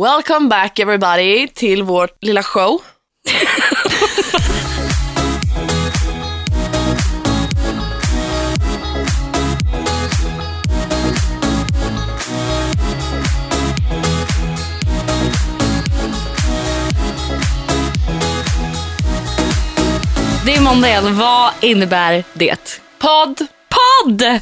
[0.00, 2.80] Welcome back everybody till vår lilla show.
[20.44, 21.16] Det är måndag igen.
[21.16, 22.80] Vad innebär det?
[22.98, 23.46] Podd.
[23.68, 24.40] Podd!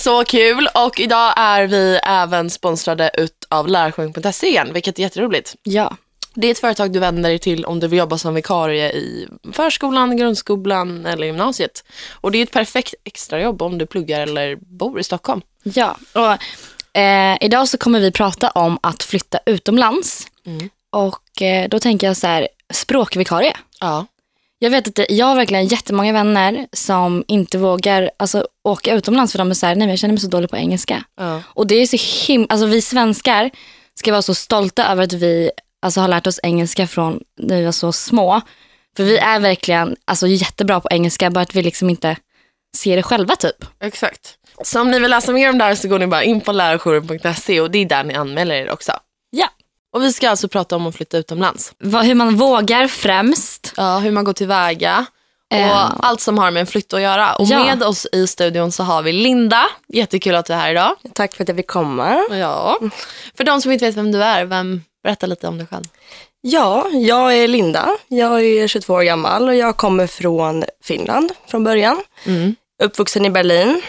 [0.00, 3.10] Så kul och idag är vi även sponsrade
[3.48, 5.54] av lärarsjung.se igen vilket är jätteroligt.
[5.62, 5.96] Ja.
[6.34, 9.28] Det är ett företag du vänder dig till om du vill jobba som vikarie i
[9.52, 11.84] förskolan, grundskolan eller gymnasiet.
[12.12, 15.40] Och det är ett perfekt extrajobb om du pluggar eller bor i Stockholm.
[15.62, 20.26] Ja, och eh, idag så kommer vi prata om att flytta utomlands.
[20.46, 20.70] Mm.
[20.90, 23.56] Och eh, då tänker jag så här, språkvikarie.
[23.80, 24.06] Ja.
[24.62, 29.32] Jag vet att det, jag har verkligen jättemånga vänner som inte vågar alltså, åka utomlands
[29.32, 31.04] för de är så här, nej men jag känner mig så dålig på engelska.
[31.16, 31.42] ja.
[31.46, 33.50] Och det är så him alltså vi svenskar
[33.94, 35.50] ska vara så stolta över att vi
[35.82, 38.40] alltså, har lärt oss engelska från när vi var så små.
[38.96, 42.16] För vi är verkligen alltså, jättebra på engelska, bara att vi liksom inte
[42.76, 43.64] ser det själva typ.
[43.82, 44.34] Exakt.
[44.64, 46.52] Så om ni vill läsa mer om det här så går ni bara in på
[46.52, 48.92] lärarjouren.se och det är där ni anmäler er också.
[49.30, 49.48] Ja.
[49.92, 51.72] Och vi ska alltså prata om att flytta utomlands.
[51.78, 53.59] Vad- Hur man vågar främst.
[53.76, 55.06] Ja, hur man går tillväga
[55.54, 57.34] och allt som har med en flytt att göra.
[57.34, 57.64] Och Ja.
[57.64, 59.66] med oss i studion så har vi Linda.
[59.88, 60.96] Jättekul att du är här idag.
[61.14, 62.24] Tack för att jag fick komma.
[62.30, 62.78] Ja.
[63.36, 65.84] För de som inte vet vem du är, vem, berätta lite om dig själv.
[66.40, 67.88] Ja, jag är Linda.
[68.08, 72.02] Jag är 22 år gammal och jag kommer från Finland från början.
[72.26, 72.54] Mm.
[72.82, 73.82] Uppvuxen i Berlin.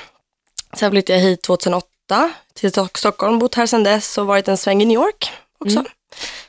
[0.78, 1.86] Sen flyttade jag hit 2008
[2.54, 5.80] till Stock- Stockholm, bott här sedan dess och varit en sväng i New York också.
[5.80, 5.92] Mm.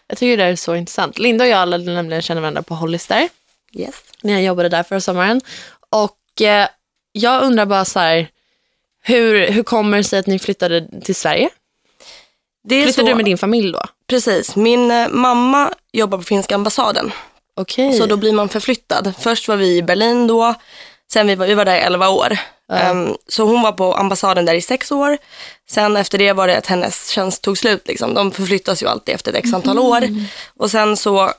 [0.06, 1.18] Jag tycker det är så intressant.
[1.18, 3.28] Linda och jag lärde nämligen känna varandra på Hollister
[3.74, 3.94] Yes.
[4.22, 5.40] när jag jobbade där förra sommaren.
[5.90, 6.68] Och eh,
[7.12, 8.28] jag undrar bara så här,
[9.02, 11.48] hur, hur kommer det sig att ni flyttade till Sverige?
[12.68, 13.82] Flyttade så, du med din familj då?
[14.06, 14.56] Precis.
[14.56, 17.12] Min eh, mamma jobbar på finska ambassaden,
[17.56, 17.92] Okej.
[17.98, 19.14] så då blir man förflyttad.
[19.18, 20.54] Först var vi i Berlin då,
[21.12, 22.38] sen vi var, vi var där i 11 år.
[22.72, 25.18] Ehm, så hon var på ambassaden där i sex år.
[25.70, 27.88] Sen efter det var det att hennes tjänst tog slut.
[27.88, 28.14] Liksom.
[28.14, 30.02] De förflyttas ju alltid efter ett x antal år.
[30.56, 31.30] Och sen så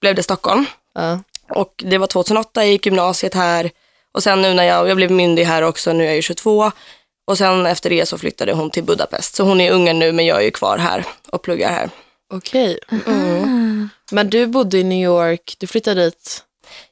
[0.00, 0.66] blev det Stockholm.
[0.94, 1.18] Ja.
[1.50, 3.70] Och det var 2008, jag gick gymnasiet här.
[4.12, 6.72] Och sen nu när jag, jag blev myndig här också, nu är jag ju 22.
[7.26, 9.34] Och sen efter det så flyttade hon till Budapest.
[9.34, 11.90] Så hon är i Ungern nu men jag är ju kvar här och pluggar här.
[12.32, 12.78] Okej.
[14.10, 16.44] Men du bodde i New York, du flyttade dit.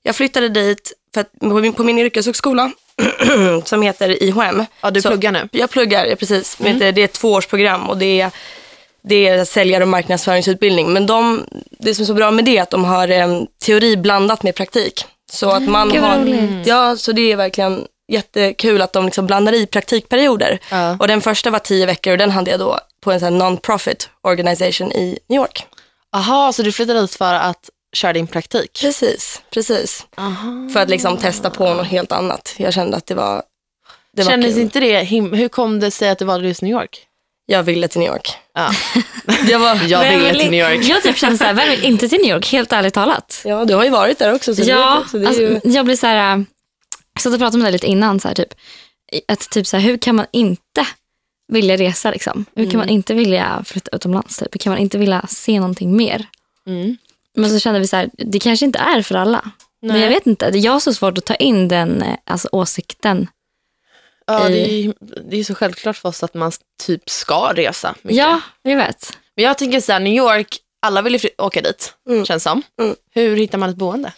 [0.02, 2.72] Jag flyttade dit för att, på, min, på min yrkeshögskola
[3.64, 4.64] som heter IHM.
[4.80, 5.48] Ja, du Så- pluggar nu.
[5.52, 6.58] Jag pluggar, ja, precis.
[6.58, 8.30] Men det, är ett tvåårsprogram och det är,
[9.02, 10.92] det är säljar och marknadsföringsutbildning.
[10.92, 11.44] Men de,
[11.78, 14.54] det som är så bra med det är att de har em, teori blandat med
[14.54, 15.04] praktik.
[15.30, 16.66] Så att man vad har, roligt.
[16.66, 20.58] ja, så det är verkligen jättekul att de liksom blandar i praktikperioder.
[20.70, 20.96] Ja.
[21.00, 24.92] Och den första var tio veckor och den hade jag då på en non-profit organisation
[24.92, 25.66] i New York.
[26.12, 28.78] Aha, så du flyttade dit för att köra din praktik?
[28.80, 30.06] Precis, precis.
[30.16, 30.68] Aha.
[30.72, 32.54] För att liksom testa på något helt annat.
[32.58, 33.42] Jag kände att det var,
[34.12, 34.62] det var Kändes kul.
[34.62, 37.06] inte det, him- hur kom det sig att det var just New York?
[37.46, 38.30] Jag ville till New York.
[38.54, 38.70] Ja.
[39.50, 40.84] Jag var, Jag ville vill- till New York.
[40.84, 42.46] Jag typ känner så här, vem vill inte till New York?
[42.52, 43.42] Helt ärligt talat.
[43.44, 44.54] Ja, du har ju varit där också.
[44.54, 45.60] Så Ja, det, så det är alltså, ju...
[45.64, 46.42] jag blir så här, äh,
[47.14, 48.54] jag satt och pratade med dig lite innan, så här, typ,
[49.28, 50.86] att typ så här, hur kan man inte
[51.52, 52.44] vilja resa liksom?
[52.54, 52.78] Hur kan Mm.
[52.78, 54.36] man inte vilja flytta utomlands?
[54.38, 54.54] Typ?
[54.54, 56.26] Hur kan man inte vilja se någonting mer?
[56.66, 56.96] Mm.
[57.36, 59.50] Men så kände vi så här, det kanske inte är för alla.
[59.82, 60.02] Men Nej.
[60.02, 63.28] jag vet inte, jag har så svårt att ta in den eh, alltså, åsikten.
[64.26, 64.52] Ja, i-
[65.00, 66.52] det är det är så självklart för oss att man
[66.86, 68.18] typ ska resa mycket.
[68.18, 69.18] Ja, jag vet.
[69.36, 72.24] Men jag tänker så här, New York, alla vill ju åka dit, Mm.
[72.26, 72.62] känns som.
[72.80, 72.96] Mm.
[73.14, 74.12] Hur hittar man ett boende?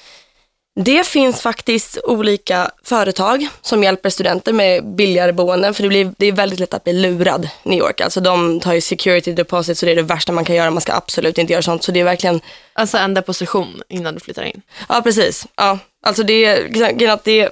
[0.84, 5.74] Det finns faktiskt olika företag som hjälper studenter med billigare boenden.
[5.74, 8.00] För det, blir, det är väldigt lätt att bli lurad i New York.
[8.00, 10.70] Alltså de tar ju security deposit så det är det värsta man kan göra.
[10.70, 11.82] Man ska absolut inte göra sånt.
[11.82, 12.40] Så det är verkligen,
[12.72, 14.62] Alltså en deposition innan du flyttar in.
[14.88, 15.46] ja precis.
[15.56, 17.50] Ja, alltså det är, att det är,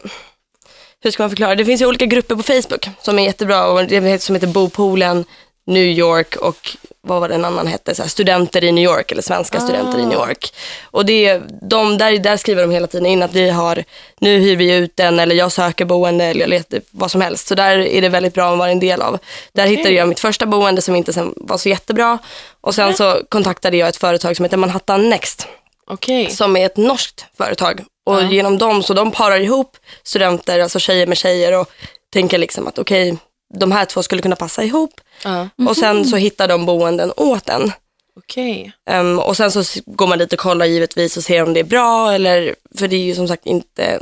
[1.02, 1.54] hur ska man förklara?
[1.54, 3.66] Det finns ju olika grupper på Facebook som är jättebra.
[3.66, 5.24] Och det som heter Bopoolen,
[5.66, 7.94] New York och vad var det en annan hette?
[7.94, 10.52] Så här, studenter i New York eller svenska studenter i New York.
[10.84, 13.84] Och det, de, där, där skriver de hela tiden in att vi har,
[14.20, 17.46] nu hyr vi ut den eller jag söker boende eller jag letar, vad som helst.
[17.48, 19.18] Så där är det väldigt bra att vara en del av.
[19.52, 22.18] Där hittade jag mitt första boende som inte sen var så jättebra.
[22.60, 25.46] Och sen så kontaktade jag ett företag som heter Manhattan Next
[25.90, 26.30] Okej.
[26.30, 27.80] som är ett norskt företag.
[28.06, 28.30] Och Ja.
[28.30, 31.70] genom dem, så de parar ihop studenter, alltså tjejer med tjejer och
[32.12, 33.16] tänker liksom att okej,
[33.54, 35.00] de här två skulle kunna passa ihop.
[35.24, 37.72] Ja, Och sen så hittar de boenden åt en.
[38.18, 38.72] okej.
[38.90, 41.64] Ehm, och sen så går man dit och kollar givetvis och ser om det är
[41.64, 44.00] bra eller, för det är ju som sagt inte,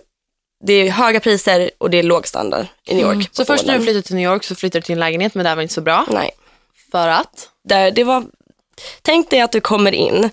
[0.65, 3.29] det är höga priser och det är låg standard i New York.
[3.33, 5.35] Så på först när du flyttade till New York så flyttade du till en lägenhet
[5.35, 6.07] men det här var inte så bra.
[6.11, 6.31] Nej.
[6.91, 7.49] För att?
[7.69, 8.25] Där, det var
[9.03, 10.31] tänk dig att du kommer in.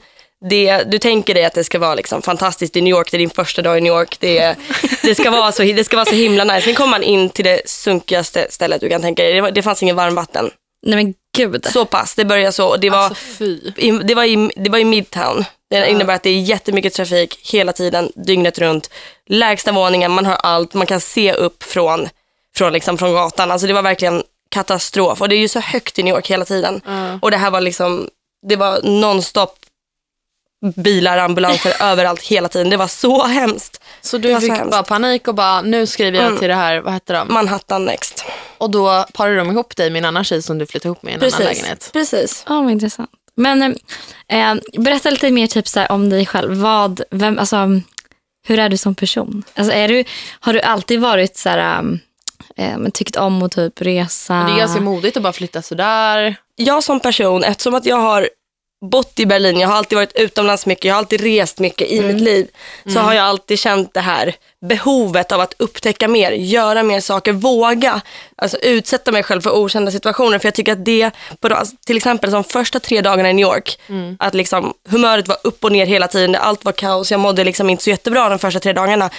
[0.50, 3.20] Det, du tänker dig att det ska vara liksom fantastiskt i New York, det är
[3.20, 4.18] din första dag i New York.
[4.20, 4.56] Det,
[5.04, 6.62] det, ska, vara så, det ska vara så himla nice.
[6.62, 9.42] Sen kommer man in till det sunkigaste stället du kan tänka dig.
[9.42, 10.52] Det, det fanns ingen varmvatten.
[10.86, 11.66] Nej men gud.
[11.66, 12.76] Så pass, det började så.
[12.76, 13.60] Det, var, Alltså fy.
[13.78, 15.46] i, det, var i, det var i Midtown.
[15.70, 18.90] Det innebär att det är jättemycket trafik hela tiden, dygnet runt.
[19.30, 22.10] Lägsta våningen, man har allt, man kan se upp från,
[22.56, 23.52] från, liksom, från gatan.
[23.52, 25.22] Alltså det var verkligen katastrof.
[25.22, 26.82] Och det är ju så högt i New York hela tiden.
[26.86, 27.20] Ja.
[27.22, 28.10] Och det här var liksom,
[28.48, 29.56] det var nonstop
[30.76, 32.70] bilar, ambulanser överallt hela tiden.
[32.70, 33.82] Det var så hemskt.
[34.02, 34.72] Så du var så fick hemskt.
[34.72, 36.40] bara panik och bara, nu skriver jag Mm.
[36.40, 37.34] till det här, vad heter de?
[37.34, 38.26] Manhattan next.
[38.58, 41.12] Och då parar de ihop dig med en annan tjej som du flyttade ihop med
[41.12, 41.90] i en annan lägenhet.
[41.94, 42.44] Precis.
[42.50, 43.10] Ja, vad intressant.
[43.36, 43.62] Men
[44.28, 46.58] eh, berätta lite mer typ, så här, om dig själv.
[46.58, 47.58] Vad, vem, alltså,
[48.48, 49.44] hur är du som person?
[49.56, 50.04] Alltså, är du,
[50.40, 52.00] har du alltid varit så här, um,
[52.58, 54.34] eh, tyckt om att typ resa?
[54.34, 56.36] Men det är ganska modigt att bara flytta sådär.
[56.56, 58.30] jag som person, eftersom att jag har
[58.86, 62.02] bott i Berlin, jag har alltid varit utomlands mycket, jag har alltid rest mycket i
[62.02, 62.48] mitt liv,
[62.94, 64.36] så har jag alltid känt det här
[64.66, 68.02] behovet av att upptäcka mer, göra mer saker, våga
[68.36, 70.40] alltså utsätta mig själv för okända situationer.
[70.40, 73.34] För jag tycker att det, på, de- alltså, till exempel som första tre dagarna i
[73.34, 73.80] New York,
[74.20, 77.70] att liksom humöret var upp och ner hela tiden, allt var kaos, jag mådde liksom
[77.70, 79.10] inte så jättebra de första tre dagarna.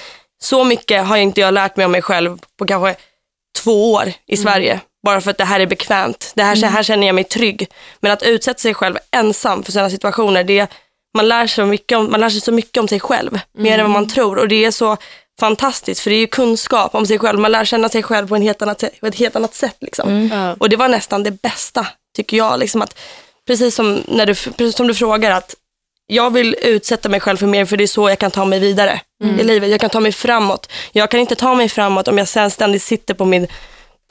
[0.43, 2.95] Så mycket har inte jag lärt mig om mig själv på kanske
[3.59, 4.81] två år i Sverige.
[5.03, 6.33] Bara för att det här är bekvämt.
[6.35, 7.69] Det här, så här känner jag mig trygg.
[8.01, 10.67] Men att utsätta sig själv ensam för sådana situationer, det,
[11.15, 13.41] man, lär sig så mycket om, man lär sig så mycket om sig själv.
[13.53, 14.39] Mer än vad man tror.
[14.39, 14.97] Och det är så
[15.41, 17.39] fantastiskt, för det är ju kunskap om sig själv.
[17.39, 19.77] Man lär känna sig själv på, en helt annat, på ett helt annat sätt.
[19.81, 20.31] Liksom.
[20.33, 20.57] Ja.
[20.59, 22.59] Och det var nästan det bästa, tycker jag.
[22.59, 22.99] Liksom att,
[23.47, 25.55] precis, som när du, precis som du frågar, att
[26.07, 28.61] jag vill utsätta mig själv för mer, för det är så jag kan ta mig
[28.61, 29.01] vidare
[29.41, 29.71] i livet.
[29.71, 30.73] Jag kan ta mig framåt.
[30.93, 33.47] Jag kan inte ta mig framåt om jag sen ständigt sitter på min,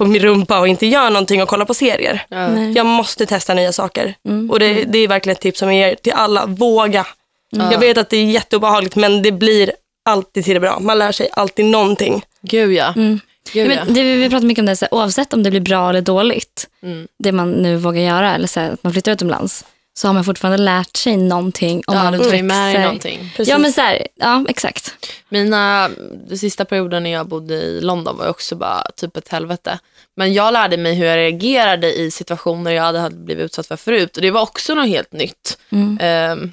[0.02, 2.26] på min rumpa och inte gör någonting och kollar på serier.
[2.30, 2.60] Ja.
[2.60, 4.16] Jag måste testa nya saker.
[4.52, 6.46] Och det, det är verkligen ett tips som jag ger till alla.
[6.46, 7.08] Våga.
[7.50, 9.72] Jag vet att det är jätteobehagligt, men det blir
[10.06, 10.80] alltid till det bra.
[10.80, 12.22] Man lär sig alltid någonting.
[12.42, 12.94] Gud ja.
[12.96, 13.20] Mm.
[13.54, 15.90] Gud, Ja, det, vi pratar mycket om det, så här, oavsett om det blir bra
[15.90, 17.08] eller dåligt, Mm.
[17.20, 19.66] det man nu vågar göra, eller så här, att man flyttar utomlands,
[20.00, 21.84] så har man fortfarande lärt sig någonting.
[21.88, 23.20] Om Ja, man du tar med dig någonting.
[23.36, 23.52] Precis.
[23.52, 24.96] Ja, men så här, ja, exakt.
[25.30, 25.90] Mina,
[26.28, 29.80] den sista perioden när jag bodde i London var också bara typ ett helvete.
[30.18, 34.16] Men jag lärde mig hur jag reagerade i situationer jag hade blivit utsatt för förut.
[34.16, 35.58] Och det var också något helt nytt.
[35.70, 35.98] Mm.
[36.02, 36.52] Ehm,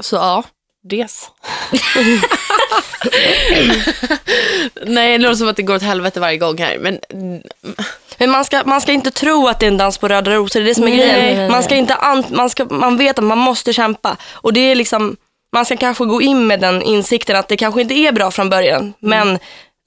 [0.00, 0.44] så ja,
[0.90, 1.30] res.
[4.86, 6.78] Nej, det låter som att det går åt helvete varje gång här.
[6.78, 6.98] Men
[8.18, 10.60] Men man ska, man ska inte tro att det är en dans på röda rosor,
[10.60, 11.52] det är det som är grejen.
[11.52, 14.16] Man, ska inte an, man, ska, man vet att man måste kämpa.
[14.32, 15.16] Och det är liksom,
[15.52, 18.50] man ska kanske gå in med den insikten att det kanske inte är bra från
[18.50, 18.94] början.
[18.98, 19.38] Men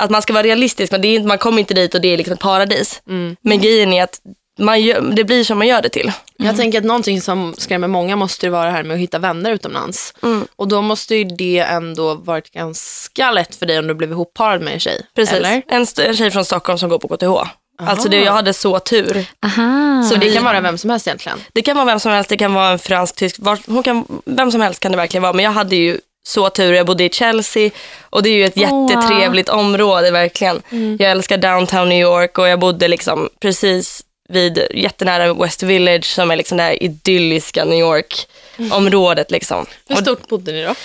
[0.03, 2.07] att man ska vara realistisk, men det är inte, man kommer inte dit och det
[2.07, 3.01] är liksom ett paradis.
[3.41, 4.19] Men grejen är att
[4.57, 6.11] man gör, det blir som man gör det till.
[6.37, 9.19] Jag tänker att någonting som skrämmer många måste ju vara det här med att hitta
[9.19, 10.13] vänner utomlands.
[10.55, 14.61] Och då måste ju det ändå varit ganska lätt för dig om du blev ihopparad
[14.61, 15.01] med en tjej.
[15.15, 15.35] Precis.
[15.35, 15.61] Eller?
[15.67, 17.51] En, en tjej från Stockholm som går på KTH.
[17.79, 19.25] Alltså det, jag hade så tur.
[19.45, 20.03] Aha.
[20.03, 21.39] Så det kan vara vem som helst egentligen.
[21.53, 24.21] Det kan vara vem som helst, det kan vara en fransk, tysk, var, hon kan,
[24.25, 25.33] vem som helst kan det verkligen vara.
[25.33, 27.69] Men jag hade ju så tur, jag bodde i Chelsea
[28.09, 30.61] och det är ju ett jättetrevligt område verkligen.
[30.99, 36.31] Jag älskar downtown New York och jag bodde liksom precis vid, jättenära West Village som
[36.31, 39.65] är liksom det här idylliska New York-området liksom.
[39.89, 40.75] Hur stort bodde ni då?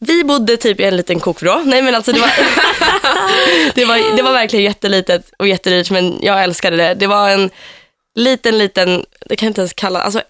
[0.00, 1.62] vi bodde typ i en liten kokvrå.
[1.64, 2.30] Nej men alltså det var,
[3.74, 6.94] det var, det var verkligen jättelitet och jättedyrt men jag älskade det.
[6.94, 7.50] Det var en
[8.14, 10.22] liten, liten, det kan jag inte ens kalla, alltså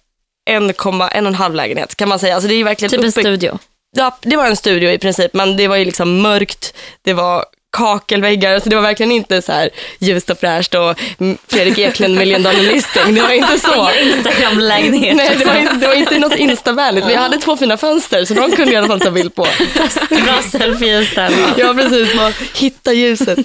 [0.50, 2.34] en, komma, en och en halv lägenhet kan man säga.
[2.34, 3.58] Alltså det är verkligen Typ en uppe- studio.
[3.96, 7.44] Ja, det var en studio i princip, men det var ju liksom mörkt, det var
[7.72, 12.14] kakelväggar, så det var verkligen inte så här ljust och fräscht och mm, Fredrik Eklund
[12.14, 13.90] million dollar listing, det var inte så.
[14.02, 15.16] Instagram-lägenhet.
[15.16, 18.24] Nej, det var, inte, det var inte något instavänligt, men jag hade två fina fönster
[18.24, 19.42] så de kunde jag i alla fall ta bild på.
[20.10, 21.32] Bra selfies där.
[21.56, 23.38] Ja, precis, man hitta ljuset.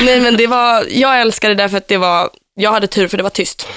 [0.00, 3.16] Nej, men det var, jag älskade det för att det var, jag hade tur för
[3.16, 3.68] det var tyst.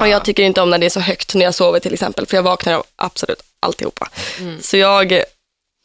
[0.00, 2.26] Och jag tycker inte om när det är så högt när jag sover till exempel,
[2.26, 4.08] för jag vaknar av absolut alltihopa.
[4.60, 5.22] Så jag,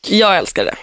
[0.08, 0.77] jag älskade det.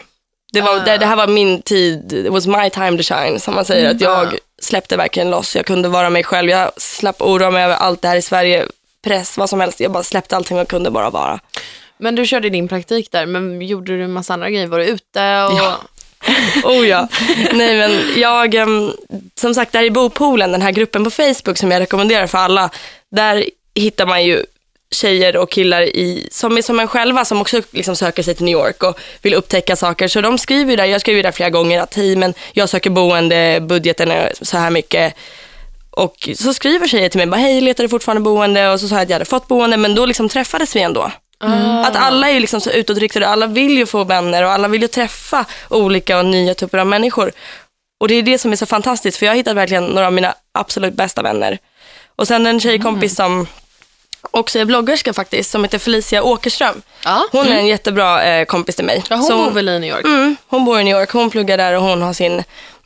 [0.52, 0.84] Det, var, Ah.
[0.84, 0.98] det.
[0.98, 3.90] det här var min tid, it was my time to shine, som man säger.
[3.90, 4.32] Att jag Ah.
[4.62, 6.50] släppte verkligen loss, jag kunde vara mig själv.
[6.50, 8.66] Jag slapp oroa mig över allt det här i Sverige,
[9.04, 9.80] press, vad som helst.
[9.80, 11.38] Jag bara släppte allting och kunde bara vara.
[11.98, 14.66] Men du körde din praktik där, men gjorde du en massa andra grejer?
[14.66, 15.20] Var du ute?
[15.44, 15.58] Och...
[15.58, 15.76] Ja.
[16.64, 17.08] Oh ja.
[17.52, 18.92] Nej men jag, em,
[19.40, 22.70] som sagt där i Bopoolen, den här gruppen på Facebook som jag rekommenderar för alla,
[23.10, 24.44] där hittar man ju
[24.90, 28.44] tjejer och killar i, som är som en själva som också liksom söker sig till
[28.44, 30.08] New York och vill upptäcka saker.
[30.08, 32.90] Så de skriver ju där, jag skriver där flera gånger att hej men jag söker
[32.90, 35.14] boende, budgeten är så här mycket.
[35.90, 38.70] Och så skriver tjejer till mig, bara, hej letar du fortfarande boende?
[38.70, 41.10] Och så sa jag att jag hade fått boende, men då liksom träffades vi ändå.
[41.40, 41.86] Ah.
[41.86, 44.82] Att alla är ju liksom så utåtriktade, alla vill ju få vänner och alla vill
[44.82, 47.32] ju träffa olika och nya typer av människor.
[48.00, 50.12] Och det är det som är så fantastiskt, för jag har hittat verkligen några av
[50.12, 51.58] mina absolut bästa vänner.
[52.16, 53.46] Och sen en tjejkompis som
[54.30, 56.82] också är bloggerska faktiskt, som heter Felicia Åkerström.
[57.04, 57.26] Ja.
[57.32, 59.04] Hon är en jättebra eh, kompis till mig.
[59.10, 60.04] Ja, hon Så bor väl i New York?
[60.04, 62.42] Mm, hon bor i New York, hon pluggar där och hon har sin,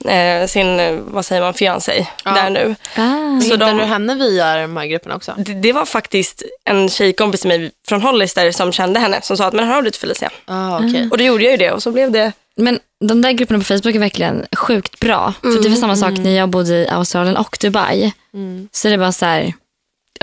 [0.08, 2.30] eh, sin eh, vad säger man, fiancé Ja.
[2.30, 2.74] där nu.
[2.96, 3.40] Ah.
[3.40, 5.34] Så Hittade de- du henne via de här grupperna också?
[5.38, 9.44] Det, det var faktiskt en tjejkompis till mig från Hollister som kände henne, som sa
[9.46, 10.30] att men hör av dig till Felicia.
[10.46, 11.08] Ah, okej.
[11.10, 13.64] Och då gjorde jag ju det och så blev det Men de där grupperna på
[13.64, 15.32] Facebook är verkligen sjukt bra.
[15.42, 18.12] För det var samma sak när jag bodde i Australien och Dubai.
[18.34, 18.68] Mm.
[18.72, 19.52] Så det är bara så här,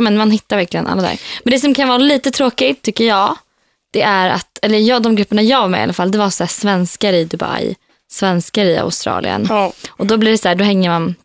[0.01, 1.19] men man hittar verkligen alla där.
[1.43, 3.37] Men det som kan vara lite tråkigt tycker jag,
[3.91, 6.29] det är att, eller jag, de grupperna jag var med i alla fall, det var
[6.29, 7.75] så svenskar i Dubai,
[8.11, 9.45] svenskar i Australien.
[9.49, 9.73] Ja.
[9.89, 11.15] Och då blir det så här, då hänger man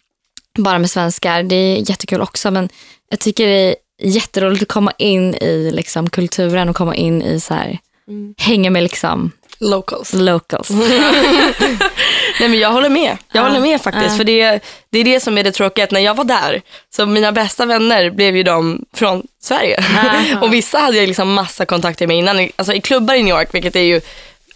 [0.58, 1.42] bara med svenskar.
[1.42, 2.68] Det är jättekul också men
[3.10, 7.40] jag tycker det är jätteroligt att komma in i liksom, kulturen och komma in i
[7.40, 7.78] så här,
[8.36, 10.12] hänga med liksom locals.
[10.12, 10.70] locals.
[12.40, 13.16] Nej men jag håller med.
[13.32, 13.48] Jag Ja.
[13.48, 14.16] håller med faktiskt.
[14.16, 16.62] För det, det är det som är det tråkiga, att när jag var där,
[16.96, 19.84] så mina bästa vänner blev ju de från Sverige.
[20.42, 22.48] och vissa hade jag liksom massa kontakter med innan.
[22.56, 24.00] Alltså i klubbar i New York, vilket är ju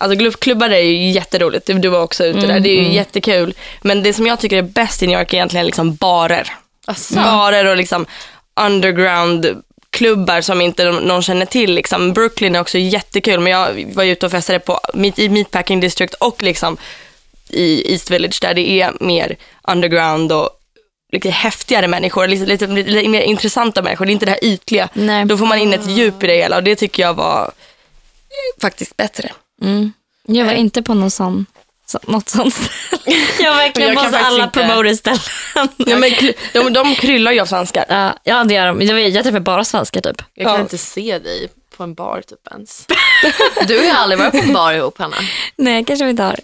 [0.00, 3.54] Alltså klubb- klubbar är ju jätteroligt, Du- var också ute där, det är ju jättekul.
[3.82, 6.52] Men det som jag tycker är bäst i New York är egentligen liksom barer.
[6.86, 7.14] Asså.
[7.14, 8.06] Barer och liksom
[8.60, 11.74] underground klubbar som inte någon känner till.
[11.74, 12.12] Liksom.
[12.12, 14.80] Brooklyn är också jättekul, men jag var ute och festade på,
[15.16, 16.76] i Meatpacking District och liksom
[17.50, 19.36] i East Village där det är mer
[19.68, 20.50] underground och
[21.12, 24.06] lite häftigare människor, lite, lite, lite mer intressanta människor.
[24.06, 24.88] Det är inte det här ytliga.
[24.92, 25.24] Nej.
[25.24, 27.50] Då får man in ett djup i det hela och det tycker jag var
[28.60, 29.32] faktiskt bättre.
[29.62, 29.92] Mm.
[30.26, 31.46] Jag var inte på någon sån,
[31.86, 33.16] så, något sånt ställe.
[33.40, 35.20] Jag var verkligen Jag på alla inte- promoterställen.
[35.76, 36.10] Ja, men,
[36.52, 37.84] de, de kryllar ju av svenskar.
[37.88, 38.82] Ja, ja, det gör de.
[38.82, 40.22] Jag, jag träffar bara svenskar typ.
[40.34, 40.60] Jag kan Ja.
[40.60, 42.86] inte se dig på en bar typ ens.
[43.66, 45.16] Du har ju aldrig varit på en bar ihop Hanna.
[45.56, 46.38] Nej, kanske vi inte har.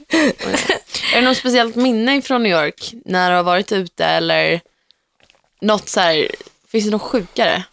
[1.14, 4.60] Är det något speciellt minne från New York när du har varit ute eller
[5.60, 6.28] något så här,
[6.72, 7.64] finns det något sjukare?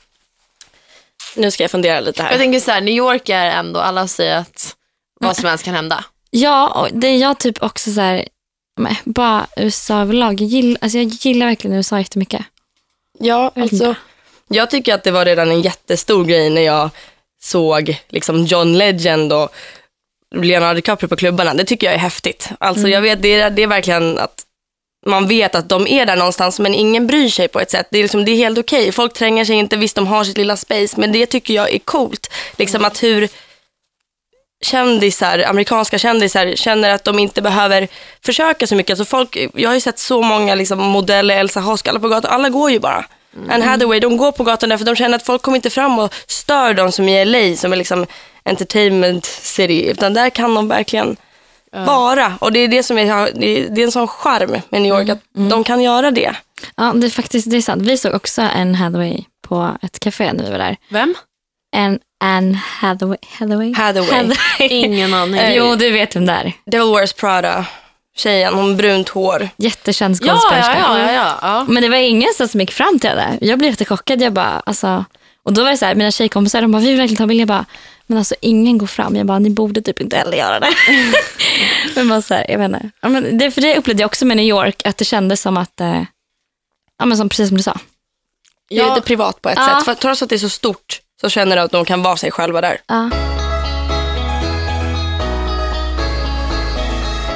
[1.35, 2.37] Nu ska jag fundera lite Jag här.
[2.37, 4.75] tänker så här, New York är ändå, alla säger att
[5.19, 6.05] vad som helst kan hända.
[6.29, 8.27] Ja, och det är jag typ också så här,
[9.03, 10.41] bara USA överlag.
[10.41, 12.45] Jag gillar, alltså jag gillar verkligen USA jättemycket.
[13.19, 13.95] Ja, alltså,
[14.47, 16.89] jag tycker att det var redan en jättestor grej när jag
[17.43, 19.53] såg liksom John Legend och
[20.35, 21.53] Leonardo DiCaprio på klubbarna.
[21.53, 22.49] Det tycker jag är häftigt.
[22.59, 24.45] Alltså jag vet, det är, det är verkligen att
[25.05, 27.87] man vet att de är där någonstans men ingen bryr sig på ett sätt.
[27.91, 28.91] Det är, liksom, det är helt okej.
[28.91, 31.79] Folk tränger sig inte, visst de har sitt lilla space men det tycker jag är
[31.79, 32.31] coolt.
[32.57, 33.29] Liksom att hur
[34.61, 37.87] kändisar, amerikanska kändisar känner att de inte behöver
[38.25, 38.99] försöka så mycket.
[38.99, 42.31] Alltså folk, jag har ju sett så många liksom, modeller, Elsa Hosk, alla på gatan,
[42.31, 43.05] alla går ju bara.
[43.49, 46.13] Anne Hathaway, de går på gatan därför de känner att folk kommer inte fram och
[46.27, 48.05] stör dem som i LA som är liksom
[48.45, 49.85] entertainment city.
[49.89, 51.17] Utan där kan de verkligen
[51.71, 52.33] vara.
[52.39, 54.93] Och det är det som är, det är, det är en sån charm med New
[54.99, 55.19] York, att
[55.49, 56.35] de kan göra det.
[56.75, 57.81] Ja, det är faktiskt det är sant.
[57.81, 60.77] Vi såg också en Hathaway på ett café när vi var där.
[60.89, 61.15] Vem?
[61.75, 63.17] En Anne Hathaway.
[63.39, 63.73] Hathaway?
[63.73, 64.31] Hathaway.
[64.59, 65.41] Ingen aning.
[65.55, 66.53] Jo, du vet vem det är.
[66.65, 67.65] Devil Wears Prada,
[68.17, 69.49] tjejen, hon brunt hår.
[69.57, 70.77] Jättekänd Ja, skådespelerska.
[70.79, 71.65] ja, ja, ja, ja, ja.
[71.67, 73.37] Men det var ingen som gick fram till henne.
[73.41, 74.21] Jag blev jättechockad.
[74.21, 75.05] Jag bara, alltså,
[75.43, 77.41] och då var det så här, mina tjejkompisar de bara, vi vill verkligen ta bild.
[77.41, 77.65] Jag bara,
[78.07, 79.15] men alltså ingen går fram.
[79.15, 80.69] Jag bara, ni borde typ inte heller göra det.
[81.95, 82.89] men bara så här, jag vet inte.
[83.01, 85.57] Ja, men det, för det upplevde jag också med New York, att det kändes som
[85.57, 86.03] att, eh,
[86.99, 87.77] ja men som, precis som du sa.
[88.69, 88.95] Det är Ja.
[88.95, 89.75] lite privat på ett Ja.
[89.75, 89.85] sätt.
[89.85, 92.31] För trots att det är så stort så känner du att de kan vara sig
[92.31, 92.77] själva där.
[92.87, 93.09] Ja.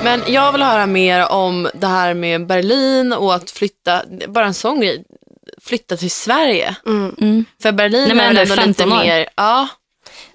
[0.05, 4.53] Men jag vill höra mer om det här med Berlin och att flytta, bara en
[4.53, 5.03] sån grej,
[5.65, 6.75] flytta till Sverige.
[6.85, 7.45] Mm.
[7.61, 9.03] För Berlin Nej, men är väl ändå lite 15 år.
[9.03, 9.67] mer, ja.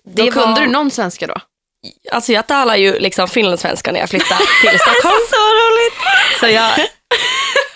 [0.05, 1.35] Då Det kunde var- du någon svenska då?
[2.13, 5.17] Alltså jag talar ju liksom finlandssvenska när jag flyttar till Stockholm.
[5.31, 5.95] Så roligt.
[6.41, 6.71] Så jag,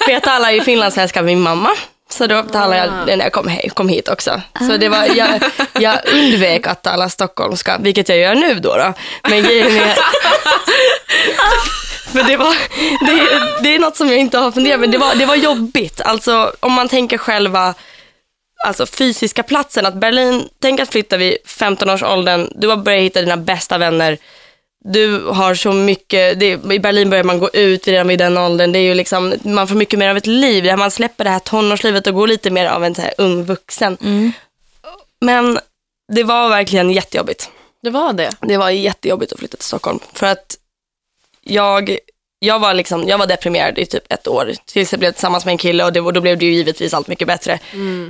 [0.04, 1.70] för jag talar ju finlandssvenska med min mamma.
[2.10, 4.40] Så då talade jag det när jag kom, he- kom hit också.
[4.58, 8.76] Så det var, jag, jag undvek att tala stockholmska, vilket jag gör nu då.
[8.76, 8.92] då.
[9.22, 9.94] Men grejen är...
[12.14, 12.54] För det, var,
[13.06, 16.00] det, det är något som jag inte har funderat men det var, det var jobbigt.
[16.00, 17.74] Alltså om man tänker själva
[18.64, 19.86] alltså, fysiska platsen.
[19.86, 24.18] Att Berlin, tänk att flytta vid 15-årsåldern, du har börjat hitta dina bästa vänner.
[24.84, 28.72] Du har så mycket, det, i Berlin börjar man gå ut redan vid den åldern.
[28.72, 31.30] Det är ju liksom, man får mycket mer av ett liv, där man släpper det
[31.30, 33.96] här tonårslivet och går lite mer av en så här ung vuxen.
[35.20, 35.58] Men
[36.12, 37.50] det var verkligen jättejobbigt.
[37.82, 38.30] Det var det.
[38.40, 39.98] Det var jättejobbigt att flytta till Stockholm.
[40.12, 40.56] För att
[41.44, 41.98] jag
[42.44, 45.52] jag var, liksom, jag var deprimerad i typ ett år tills jag blev tillsammans med
[45.52, 47.58] en kille och, det, och då blev det ju givetvis allt mycket bättre.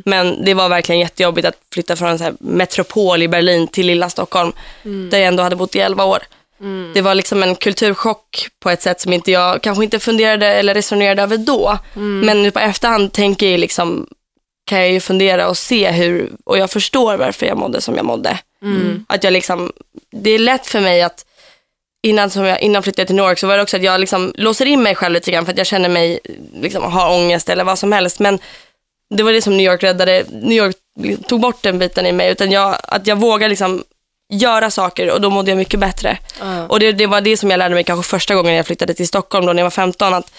[0.05, 4.11] Men det var verkligen jättejobbigt att flytta från en så metropol i Berlin till lilla
[4.11, 4.53] Stockholm
[5.11, 6.23] där jag ändå hade bott i 11 år.
[6.95, 10.75] Det var liksom en kulturchock på ett sätt som inte jag kanske inte funderade eller
[10.75, 11.79] resonerade över då.
[12.25, 14.07] Men nu på efterhand tänker jag liksom,
[14.67, 18.05] kan jag ju fundera och se hur, och jag förstår varför jag mådde som jag
[18.05, 18.39] mådde.
[19.09, 19.73] Att jag liksom,
[20.13, 21.25] det är lätt för mig att
[22.05, 24.33] innan, som jag, innan flyttade till New York så var det också att jag liksom
[24.37, 26.19] låser in mig själv lite grann för att jag känner mig,
[26.61, 28.19] liksom, har ångest eller vad som helst.
[28.19, 28.39] Men
[29.15, 30.77] det var det som New York räddade, New York
[31.29, 32.31] tog bort den biten i mig.
[32.31, 33.85] Utan jag, att jag vågar liksom
[34.33, 36.19] göra saker och då mådde jag mycket bättre.
[36.41, 36.67] Ja.
[36.67, 39.09] Och det, det var det som jag lärde mig kanske första gången jag flyttade till
[39.09, 40.15] Stockholm då när jag var 15.
[40.15, 40.33] Att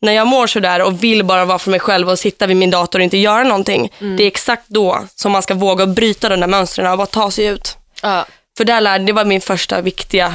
[0.00, 2.70] när jag mår sådär och vill bara vara för mig själv och sitta vid min
[2.70, 3.92] dator och inte göra någonting.
[3.98, 7.30] Det är exakt då som man ska våga bryta de där mönstren och bara ta
[7.30, 7.76] sig ut.
[8.02, 8.26] Ja.
[8.56, 10.34] För där lärde, det var min första viktiga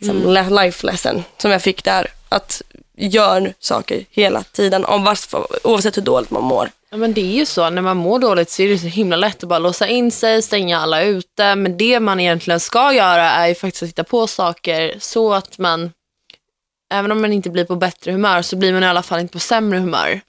[0.00, 2.06] liksom, life lesson som jag fick där.
[2.28, 2.62] Att
[2.96, 6.70] gör saker hela tiden, om varför, oavsett hur dåligt man mår.
[6.90, 9.16] Ja, men det är ju så, när man mår dåligt så är det så himla
[9.16, 11.54] lätt att bara låsa in sig, stänga alla ute.
[11.54, 15.58] Men det man egentligen ska göra är ju faktiskt att hitta på saker så att
[15.58, 15.92] man,
[16.94, 19.32] även om man inte blir på bättre humör, så blir man i alla fall inte
[19.32, 20.20] på sämre humör.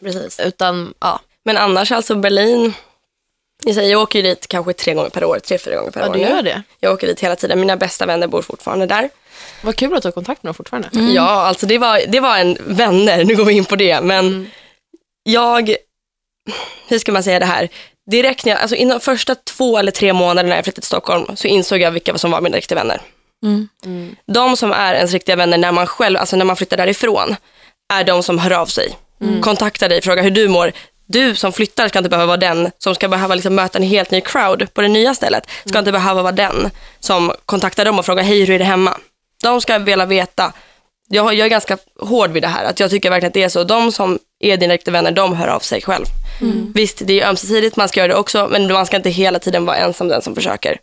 [0.00, 0.40] Precis.
[0.40, 2.72] Utan, ja, Men annars alltså Berlin,
[3.64, 6.00] jag, säger, jag åker ju dit kanske tre gånger per år, tre, fyra gånger per
[6.00, 6.62] ja år du gör det.
[6.80, 9.10] Jag åker dit hela tiden, mina bästa vänner bor fortfarande där.
[9.62, 10.88] Vad kul att du har kontakt med dem fortfarande.
[11.12, 14.50] Ja, alltså det var, det var en vänner, nu går vi in på det, men
[15.22, 15.76] jag,
[16.88, 17.68] hur ska man säga det här?
[18.10, 21.36] Direkt när jag, alltså inom första två eller tre månader när jag flyttade till Stockholm
[21.36, 23.00] så insåg jag vilka som var mina riktiga vänner.
[23.44, 24.16] Mm.
[24.26, 27.36] De som är ens riktiga vänner när man själv, alltså när man flyttar därifrån,
[27.94, 28.96] är de som hör av sig.
[29.42, 30.72] Kontaktar dig, frågar hur du mår.
[31.06, 34.10] Du som flyttar ska inte behöva vara den som ska behöva liksom möta en helt
[34.10, 35.50] ny crowd på det nya stället.
[35.64, 36.70] Ska inte behöva vara den
[37.00, 38.98] som kontaktar dem och frågar hej hur är det hemma.
[39.42, 40.52] De ska vilja veta.
[41.08, 43.48] Jag, jag är ganska hård vid det här, att jag tycker verkligen att det är
[43.48, 43.64] så.
[43.64, 46.04] De som är dina riktiga vänner, de hör av sig själv.
[46.74, 49.66] Visst, det är ömsesidigt, man ska göra det också, men man ska inte hela tiden
[49.66, 50.78] vara ensam den som försöker.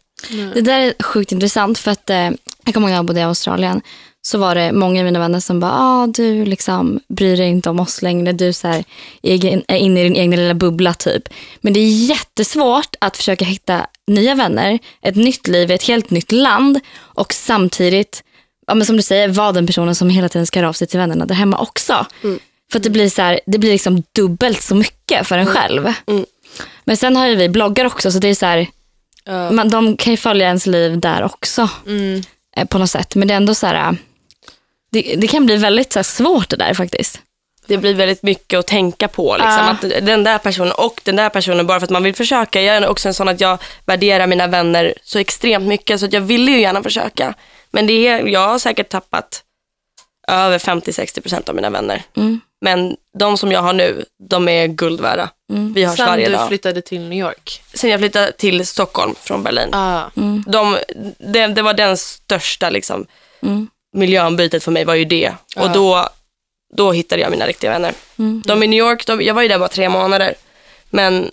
[0.53, 2.29] Det där är sjukt intressant för att eh,
[2.65, 3.81] jag kommer ihåg när jag bodde i Australien
[4.25, 7.69] så var det många av mina vänner som bara, ah, du liksom bryr dig inte
[7.69, 8.83] om oss längre, du så här,
[9.21, 11.23] är inne i din egen lilla bubbla typ.
[11.61, 16.09] Men det är jättesvårt att försöka hitta nya vänner, ett nytt liv i ett helt
[16.09, 18.23] nytt land och samtidigt,
[18.67, 20.87] ja, men som du säger, vara den personen som hela tiden ska höra av sig
[20.87, 22.05] till vännerna där hemma också.
[22.71, 25.93] För att det blir, så här, det blir liksom dubbelt så mycket för en själv.
[26.07, 26.25] Mm.
[26.85, 28.67] Men sen har ju vi bloggar också så det är så här,
[29.25, 29.51] Ja.
[29.51, 32.21] man, de kan ju följa ens liv där också Mm.
[32.55, 33.15] eh, på något sätt.
[33.15, 33.95] Men det är ändå så här,
[34.93, 37.19] det, det kan bli väldigt så här, svårt det där faktiskt.
[37.67, 39.33] det blir väldigt mycket att tänka på.
[39.37, 39.51] Liksom.
[39.51, 39.69] Ja.
[39.71, 42.61] Att den där personen och den där personen bara för att man vill försöka.
[42.61, 46.13] Jag är också en sån att jag värderar mina vänner så extremt mycket så att
[46.13, 47.33] jag ville ju gärna försöka.
[47.71, 49.43] Men det är, jag har säkert tappat
[50.27, 52.01] över 50-60% av mina vänner.
[52.17, 52.41] Mm.
[52.61, 55.29] Men de som jag har nu, de är guld värda.
[55.75, 56.47] Vi hörs Sen varje du dag.
[56.47, 57.61] flyttade till New York.
[57.73, 59.69] Sen jag flyttade till Stockholm från Berlin.
[59.71, 60.03] Ah.
[60.47, 60.77] De,
[61.19, 63.05] det, det var den största liksom,
[63.41, 63.67] Mm.
[63.93, 65.29] Miljöombytet för mig var ju det.
[65.55, 65.67] Och Ja.
[65.73, 66.09] då,
[66.75, 67.93] då hittade jag mina riktiga vänner.
[68.19, 68.41] Mm.
[68.45, 70.35] De i New York, de, jag var ju där bara tre månader.
[70.89, 71.31] Men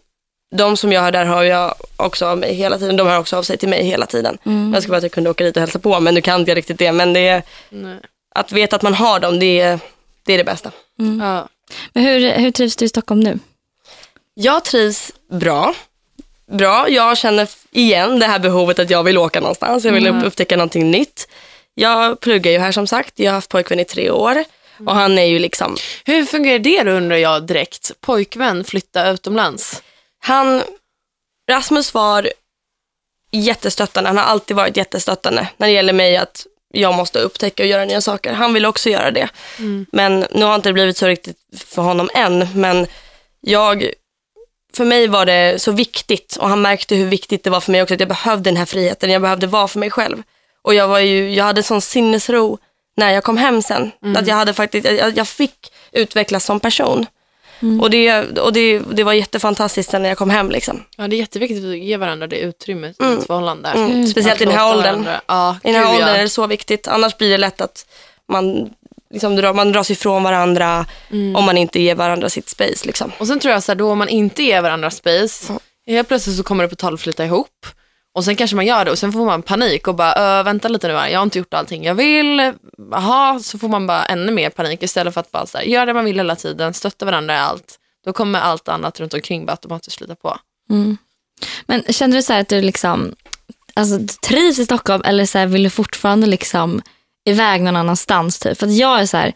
[0.57, 2.97] de som jag har där har jag också av mig hela tiden.
[2.97, 4.39] De hör också av sig till mig hela tiden.
[4.47, 4.73] Mm.
[4.75, 6.51] Jag skulle bara att jag kunde åka dit och hälsa på, men nu kan inte
[6.51, 6.93] jag riktigt det.
[6.93, 7.99] Men det är, Nej.
[8.35, 9.79] att veta att man har dem, det är
[10.25, 10.71] det, är det bästa.
[11.21, 11.49] Ja.
[11.93, 13.39] Men hur, hur trivs du i Stockholm nu?
[14.35, 15.75] Jag trivs bra.
[16.53, 19.85] Bra, jag känner igen det här behovet att jag vill åka någonstans.
[19.85, 21.29] Jag vill upp- upptäcka någonting nytt.
[21.75, 23.19] Jag pluggar ju här som sagt.
[23.19, 24.45] Jag har haft pojkvän i tre år.
[24.87, 27.93] Och han är ju liksom, Hur fungerar det då undrar jag direkt?
[28.01, 29.83] Pojkvän flytta utomlands?
[30.23, 30.63] han,
[31.51, 32.33] Rasmus var
[33.31, 34.09] jättestöttande.
[34.09, 37.85] Han har alltid varit jättestöttande när det gäller mig att jag måste upptäcka och göra
[37.85, 38.33] nya saker.
[38.33, 39.29] Han vill också göra det.
[39.93, 42.49] Men nu har inte det blivit så riktigt för honom än.
[42.55, 42.87] Men
[43.41, 43.91] jag,
[44.77, 47.83] för mig var det så viktigt och han märkte hur viktigt det var för mig
[47.83, 49.11] också att jag behövde den här friheten.
[49.11, 50.23] Jag behövde vara för mig själv.
[50.63, 52.59] Och jag, var ju, jag hade sån sinnesro
[52.97, 53.91] när jag kom hem sen.
[54.17, 57.07] Att jag, hade faktiskt, jag, jag fick utvecklas som person.
[57.81, 60.51] Och, det, och det, det var jättefantastiskt sen när jag kom hem.
[60.51, 60.85] Liksom.
[60.97, 63.69] Ja, det är jätteviktigt att ge varandra det utrymmet i ett förhållande.
[63.69, 64.07] Mm.
[64.07, 65.07] Speciellt i den här åldern.
[65.27, 66.89] Ja, I den här åldern är det så viktigt.
[66.89, 67.87] Annars blir det lätt att
[68.29, 68.71] man,
[69.11, 70.87] liksom, drar, man dras ifrån varandra
[71.37, 72.87] om man inte ger varandra sitt space.
[72.87, 73.13] Liksom.
[73.19, 75.53] Och sen tror jag så här, då om man inte ger varandra space,
[75.87, 77.67] helt plötsligt så kommer det på tal att flytta ihop.
[78.13, 80.69] Och sen kanske man gör det och sen får man panik och bara, äh, vänta
[80.69, 82.53] lite nu här, jag har inte gjort allting jag vill.
[82.91, 85.87] Jaha, så får man bara ännu mer panik istället för att bara så här, göra
[85.87, 87.79] det man vill hela tiden, stötta varandra i allt.
[88.05, 90.39] Då kommer allt annat runt omkring bara automatiskt flytta på.
[90.71, 90.97] Mm.
[91.67, 93.15] Men känner du så här att du liksom,
[93.75, 96.83] alltså, du trivs i Stockholm eller så här, vill du fortfarande liksom,
[97.25, 98.39] iväg någon annanstans.
[98.39, 98.59] Typ.
[98.59, 99.33] För att jag är så här,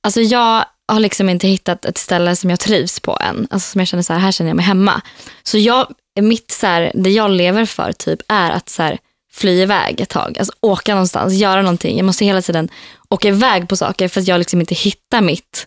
[0.00, 3.48] alltså jag har liksom inte hittat ett ställe som jag trivs på än.
[3.50, 5.02] Alltså som jag känner så här, här känner jag mig hemma.
[5.42, 8.98] Så jag, mitt så här, det jag lever för typ är att så här,
[9.32, 10.38] fly iväg ett tag.
[10.38, 11.96] Alltså åka någonstans, göra någonting.
[11.96, 12.68] Jag måste hela tiden
[13.08, 15.66] åka iväg på saker för att jag liksom inte hittar mitt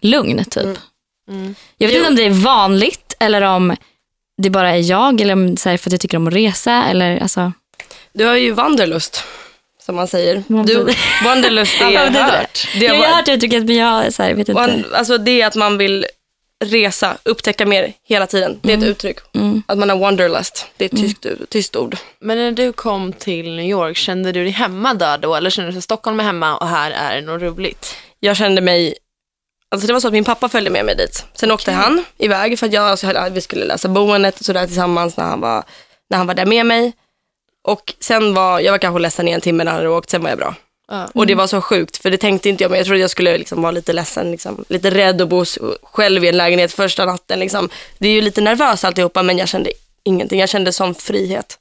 [0.00, 0.78] lugn typ.
[1.78, 3.76] Jag vet inte om det är vanligt eller om
[4.42, 6.84] det bara är jag eller om så här, för att jag tycker om att resa.
[6.90, 7.52] Eller, alltså,
[8.12, 9.24] Du har ju wanderlust,
[9.86, 10.42] som man säger.
[10.48, 12.46] Du, wanderlust är, betyder
[12.78, 12.84] det?
[12.84, 14.84] jag har hört uttrycket men jag, så här, vet inte.
[14.94, 16.06] alltså det är att man vill
[16.64, 18.58] resa, upptäcka mer hela tiden.
[18.62, 19.18] Det är ett uttryck.
[19.34, 19.62] Mm.
[19.66, 20.66] Att man har wanderlust.
[20.76, 21.96] Det är ett tyst, tyst ord.
[22.20, 25.34] Men när du kom till New York, kände du dig hemma där då?
[25.34, 27.96] Eller kände du att Stockholm är hemma och här är det något roligt?
[28.20, 28.94] Jag kände mig
[29.70, 31.26] Alltså det var så att min pappa följde med mig dit.
[31.34, 35.16] Sen åkte han iväg för att jag, alltså, vi skulle läsa boendet och sådär tillsammans
[35.16, 35.64] när han, var,
[36.10, 36.92] när han var där med mig.
[37.64, 40.22] Och sen var, jag var kanske ledsen i en timme när han hade åkt, sen
[40.22, 40.54] var jag bra.
[40.90, 41.08] Ja.
[41.14, 43.38] Och det var så sjukt, för det tänkte inte jag, men jag trodde jag skulle
[43.38, 45.44] liksom vara lite ledsen, liksom, lite rädd att bo
[45.82, 47.38] själv i en lägenhet första natten.
[47.38, 47.68] Liksom.
[47.98, 49.70] Det är ju lite nervöst alltihopa, men jag kände
[50.02, 50.40] ingenting.
[50.40, 51.58] Jag kände sån frihet.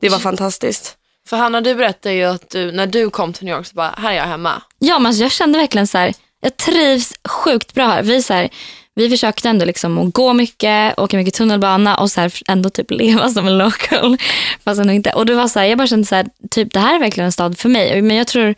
[0.00, 0.96] Det var fantastiskt.
[1.28, 3.94] För Hanna, du berättade ju att du, när du kom till New York så bara,
[3.98, 4.62] här är jag hemma.
[4.78, 8.02] Ja, men alltså, jag kände verkligen så här, jag trivs sjukt bra här.
[8.02, 8.48] Vi, så här,
[8.94, 12.90] vi försökte ändå liksom att gå mycket, åka mycket tunnelbana och så här, ändå typ
[12.90, 14.16] leva som en local.
[14.64, 15.10] Fast ändå inte.
[15.10, 17.26] Och det var så här, jag bara kände så här, typ det här är verkligen
[17.26, 18.02] en stad för mig.
[18.02, 18.54] Men jag tror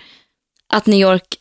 [0.73, 1.37] att New York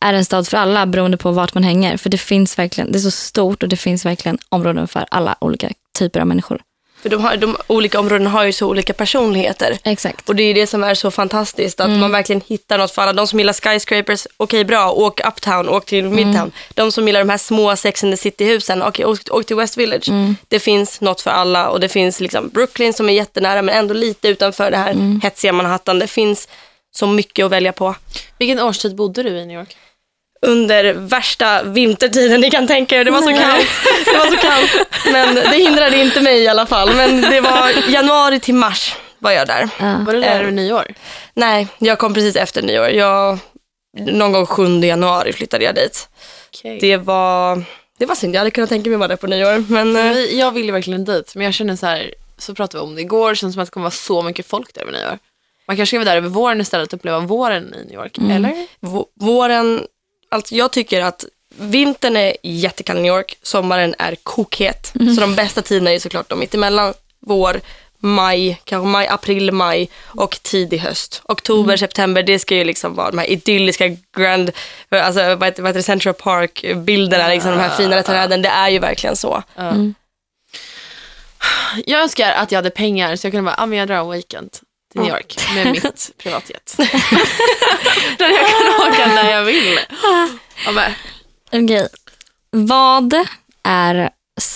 [0.00, 1.96] är en stad för alla beroende på vart man hänger.
[1.96, 5.36] För det finns verkligen, det är så stort och det finns verkligen områden för alla
[5.40, 6.60] olika typer av människor.
[7.02, 9.78] För de, har, de olika områdena har ju så olika personligheter.
[9.84, 10.28] Exakt.
[10.28, 13.12] Och det är det som är så fantastiskt, att man verkligen hittar något för alla.
[13.12, 16.52] De som gillar skyscrapers, okej bra, åk uptown, åk till midtown.
[16.74, 19.76] De som gillar de här små Sex and the City-husen, okej åk, åk till West
[19.76, 20.08] Village.
[20.48, 23.94] Det finns något för alla och det finns liksom Brooklyn som är jättenära men ändå
[23.94, 25.98] lite utanför det här hetsiga Manhattan.
[25.98, 26.48] Det finns
[26.92, 27.94] så mycket att välja på.
[28.38, 29.76] Vilken årstid bodde du i New York?
[30.46, 33.68] Under värsta vintertiden ni kan tänka er, det var så kallt.
[34.04, 34.88] Det var så kallt.
[35.12, 36.94] Men det hindrade inte mig i alla fall.
[36.94, 39.68] Men det var januari till mars var jag där.
[39.80, 39.96] Ja.
[40.06, 40.84] Var det där Eh, vid nyår?
[41.34, 42.88] Nej, jag kom precis efter nyår.
[42.88, 43.38] Jag,
[43.98, 46.08] någon gång 7 januari flyttade jag dit.
[46.58, 46.78] Okay.
[46.80, 47.62] Det var,
[47.98, 49.64] det var synd, jag hade kunnat tänka mig vara där på nyår.
[49.72, 52.88] Men eh, jag vill ju verkligen dit, men jag känner så här, så pratade vi
[52.88, 54.94] om det igår, det känns som att det kommer vara så mycket folk där vid
[54.94, 55.18] nyår.
[55.66, 58.66] Man kanske ska vara där över våren istället och uppleva våren i New York, eller?
[58.80, 59.82] vå- våren,
[60.28, 61.24] alltså jag tycker att
[61.56, 64.92] vintern är jättekall i New York, sommaren är kokhet.
[65.14, 67.60] Så de bästa tiderna är såklart de mittemellan, vår,
[67.98, 71.22] maj, kanske maj, april, maj och tidig höst.
[71.24, 74.50] Oktober, september, det ska ju liksom vara de här idylliska grand,
[74.88, 78.78] alltså vad heter, vad heter Central Park-bilderna, liksom de här finare träden, det är ju
[78.78, 79.42] verkligen så.
[81.86, 84.10] Jag önskar att jag hade pengar så jag kunde bara, ah, men jag drar en
[84.10, 84.50] weekend
[84.92, 86.74] till New York med mitt privatjet.
[88.18, 89.78] Där jag kan åka när jag vill.
[91.52, 91.88] Okej.
[92.50, 93.14] Vad
[93.62, 94.10] är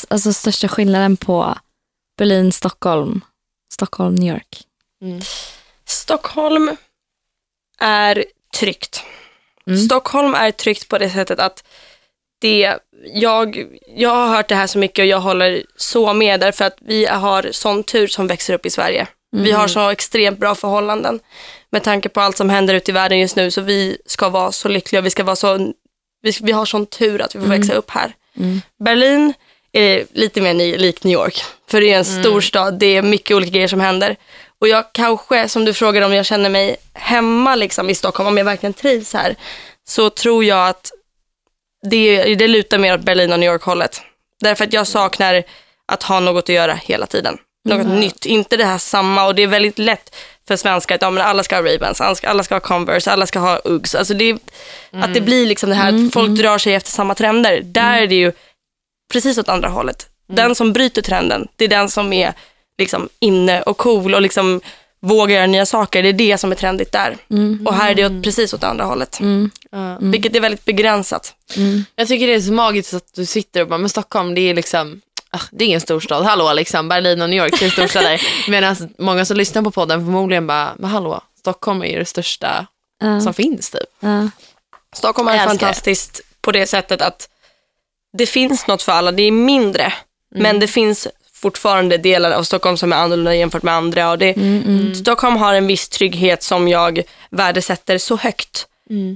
[0.09, 1.55] alltså, största skillnaden på
[2.19, 3.21] Berlin, Stockholm,
[3.73, 4.63] Stockholm, New York?
[5.87, 6.77] Stockholm
[7.81, 9.03] är tryggt.
[9.87, 11.65] Stockholm är tryggt på det sättet att
[12.41, 12.79] det,
[13.15, 13.67] jag,
[13.97, 17.07] jag har hört det här så mycket och jag håller så med därför att vi
[17.07, 19.07] har sån tur som växer upp i Sverige.
[19.33, 21.21] Vi har så extremt bra förhållanden
[21.71, 24.53] med tanke på allt som händer ute i världen just nu så vi ska vara
[24.53, 25.73] så lyckliga, vi ska vara så,
[26.23, 28.13] vi, vi har sån tur att vi får växa upp här.
[28.85, 29.35] Berlin
[29.73, 31.43] är lite mer lik New York.
[31.71, 34.17] För det är en stor stad, det är mycket olika grejer som händer.
[34.59, 38.37] Och jag kanske, som du frågade om jag känner mig hemma liksom, i Stockholm, om
[38.39, 39.37] jag verkligen trivs här,
[39.89, 40.93] så tror jag att
[41.91, 44.01] det, det lutar mer åt Berlin och New York-hållet.
[44.41, 45.43] Därför att jag saknar
[45.87, 47.39] att ha något att göra hela tiden.
[47.65, 49.27] Något nytt, inte det här samma.
[49.27, 50.15] Och det är väldigt lätt
[50.49, 53.11] för svenskar att ja, men alla ska ha Ray-Bans, alla ska, alla ska ha Converse,
[53.13, 53.95] alla ska ha Uggs.
[53.95, 54.39] Alltså det, är-
[54.93, 57.61] Att det blir liksom det här att folk drar sig efter samma trender.
[57.65, 58.33] Där är det ju
[59.13, 60.07] precis åt andra hållet.
[60.27, 62.33] Den som bryter trenden, det är den som är
[62.79, 64.61] liksom inne och cool och liksom
[65.01, 66.03] vågar göra nya saker.
[66.03, 67.17] Det är det som är trendigt där.
[67.67, 69.19] Och här är det åt, precis åt andra hållet.
[69.71, 69.99] ja.
[70.01, 71.35] Vilket är väldigt begränsat.
[71.97, 74.55] Jag tycker det är så magiskt att du sitter och bara, men Stockholm det är
[74.55, 75.01] liksom,
[75.51, 78.23] det är ingen storstad, hallå liksom, Berlin och New York det är storstäder.
[78.51, 82.67] Medan många som lyssnar på podden förmodligen bara, men hallå, Stockholm är ju det största
[83.01, 83.21] Ja.
[83.21, 83.81] som finns typ.
[84.01, 84.29] Ja.
[84.97, 87.29] Stockholm är fantastiskt på det sättet att
[88.19, 89.13] det finns något för alla.
[89.13, 89.93] Det är mindre,
[90.35, 94.11] men det finns fortfarande delar av Stockholm som är annorlunda jämfört med andra.
[94.11, 94.35] Och det,
[94.97, 98.67] Stockholm har en viss trygghet som jag värdesätter så högt.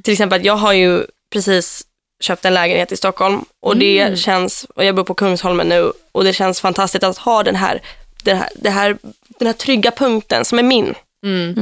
[0.05, 1.83] Till exempel, att jag har ju precis
[2.21, 6.25] köpt en lägenhet i Stockholm och det känns, och jag bor på Kungsholmen nu, och
[6.25, 7.83] det känns fantastiskt att ha den här,
[8.25, 8.97] det här, det här,
[9.39, 10.95] den här trygga punkten som är min.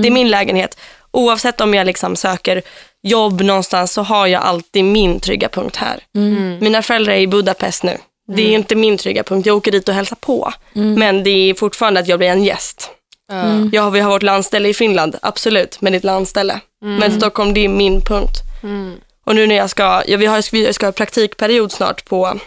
[0.02, 0.78] Det är min lägenhet.
[1.10, 2.62] oavsett om jag liksom söker
[3.02, 6.00] jobb någonstans så har jag alltid min trygga punkt här.
[6.60, 7.98] Mina föräldrar är i Budapest nu.
[8.26, 9.46] Det är inte min trygga punkt.
[9.46, 10.52] Jag åker dit och hälsar på.
[10.72, 12.90] Men det är fortfarande att jag blir en gäst.
[13.28, 13.44] Ja.
[13.72, 16.60] Ja, vi har vårt landställe i Finland, absolut, men det är ett landställe.
[16.80, 18.36] Men Stockholm, det är min punkt.
[19.24, 22.38] Och nu när jag ska, ja, vi har, vi ska ha praktikperiod snart på,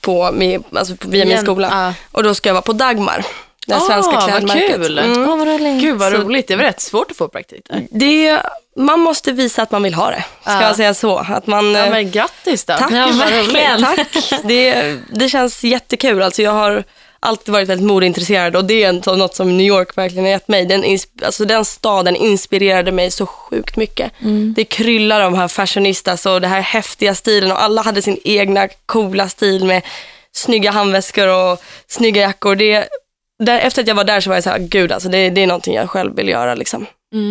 [0.00, 1.68] på, med, alltså på via min skola.
[1.70, 1.94] ja.
[2.12, 3.24] Och då ska jag vara på Dagmar,
[3.66, 4.76] det svenska Ah, vad klädmärket.
[4.76, 4.98] kul.
[4.98, 5.28] Mm.
[5.28, 5.80] Åh, vad roligt.
[5.82, 7.86] Gud vad Så- roligt, det var rätt svårt att få praktik där.
[7.90, 8.42] Det,
[8.76, 10.62] man måste visa att man vill ha det, ska Ja.
[10.62, 11.18] jag säga så.
[11.18, 12.74] Att man, Ja eh, men grattis då.
[12.76, 13.80] Tack, Ja, verkligen.
[13.80, 14.12] roligt.
[14.30, 14.40] Tack.
[14.44, 16.22] Det, det känns jättekul.
[16.22, 16.84] Alltså jag har
[17.22, 20.66] alltid varit väldigt modeintresserad och det är något som New York verkligen har gett mig.
[20.66, 24.12] Den, alltså den staden inspirerade mig så sjukt mycket.
[24.54, 28.68] Det kryllar de här fashionistas och den här häftiga stilen och alla hade sin egna
[28.86, 29.82] coola stil med
[30.32, 32.56] snygga handväskor och snygga jackor.
[32.56, 32.88] Det,
[33.44, 35.42] där, efter att jag var där så var jag så här, gud alltså det, det
[35.42, 36.86] är någonting jag själv vill göra liksom.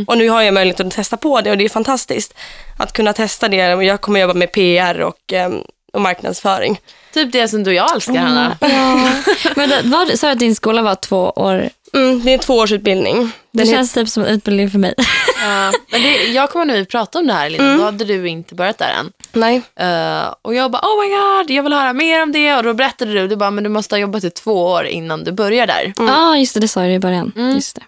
[0.08, 2.34] Och nu har jag möjlighet att testa på det och det är fantastiskt
[2.80, 3.58] att kunna testa det.
[3.58, 6.80] Jag kommer jobba med PR och, em, och marknadsföring.
[7.14, 8.58] Typ det som du och jag älskar Hanna.
[8.62, 9.10] Ja.
[9.56, 11.70] Men det, vad, sa du att din skola var två år?
[11.94, 13.32] Mm, det är en tvåårsutbildning.
[13.52, 14.94] Det känns typ som en utbildning för mig.
[15.42, 18.30] Ja, men det, jag kommer när vi pratade om det här Linda, då hade du
[18.30, 19.12] inte börjat där än.
[19.34, 22.56] nej, Eh, och jag bara oh my god, jag vill höra mer om det.
[22.56, 25.24] Och då berättade du, du bara men du måste ha jobbat i två år innan
[25.24, 25.94] du börjar där.
[25.98, 26.60] Ja, ah, just det.
[26.60, 27.32] Det sa du i början.
[27.56, 27.82] Just det.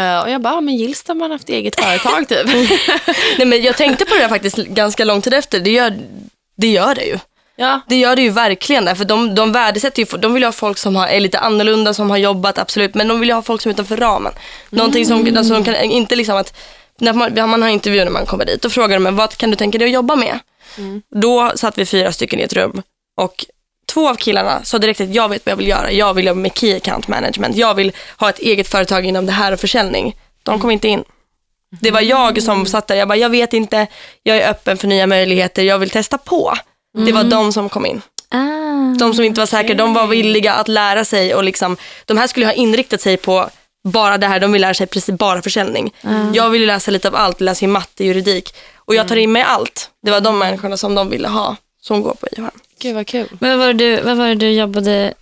[0.00, 2.46] Eh, och jag bara, ah, men Gills har man haft eget företag typ.
[3.38, 5.60] nej, men jag tänkte på det faktiskt ganska lång tid efter.
[5.60, 5.98] Det gör
[6.56, 7.18] det, gör det ju.
[7.62, 7.80] Ja.
[7.88, 8.84] Det gör det ju verkligen.
[8.84, 11.94] Där, för de, de värdesätter ju, de vill ha folk som har, är lite annorlunda,
[11.94, 12.94] som har jobbat, absolut.
[12.94, 14.32] Men de vill ju ha folk som är utanför ramen.
[14.70, 16.56] Någonting som, alltså, de kan inte liksom att,
[16.98, 19.50] när man, man har intervju när man kommer dit, då frågar de mig, vad kan
[19.50, 20.38] du tänka dig att jobba med?
[21.10, 22.82] Då satt vi fyra stycken i ett rum
[23.16, 23.44] och
[23.92, 25.92] två av killarna sa direkt att jag vet vad jag vill göra.
[25.92, 27.56] Jag vill jobba med key account management.
[27.56, 30.16] Jag vill ha ett eget företag inom det här och försäljning.
[30.42, 31.04] De kom inte in.
[31.80, 32.94] Det var jag som satt där.
[32.94, 33.86] Jag bara, jag vet inte,
[34.22, 36.54] jag är öppen för nya möjligheter, jag vill testa på.
[36.92, 38.02] Det var de som kom in.
[38.28, 38.94] Ah.
[38.98, 41.76] De som inte var säkra, de var villiga att lära sig och liksom,
[42.06, 43.50] de här skulle ha inriktat sig på
[43.84, 45.94] bara det här, de vill lära sig precis bara försäljning.
[46.34, 49.90] Jag ville läsa lite av allt, läsa matte, juridik och jag tar in mig allt.
[50.02, 52.50] Det var de människorna som de ville ha, som går på IHM.
[52.78, 53.28] Gud vad kul.
[53.40, 55.14] Men vad var, du, vad var det du jobbade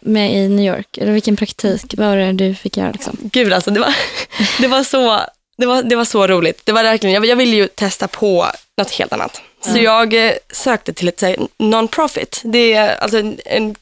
[0.00, 0.98] med i New York?
[0.98, 1.94] Eller vilken praktik?
[1.96, 2.92] Vad var det du fick göra?
[2.92, 3.16] Liksom?
[3.20, 3.94] Gud alltså, det var,
[4.60, 5.20] det var, så,
[5.58, 6.60] det var, det var så roligt.
[6.64, 8.46] Det var verkligen, jag, jag ville ju testa på
[8.78, 9.42] något helt annat.
[9.72, 11.22] Så jag eh, sökte till ett
[11.58, 12.40] non-profit.
[12.44, 13.74] Det är alltså en, en,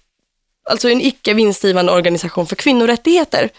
[0.71, 3.51] alltså en icke vinstgivande organisation för kvinnorättigheter.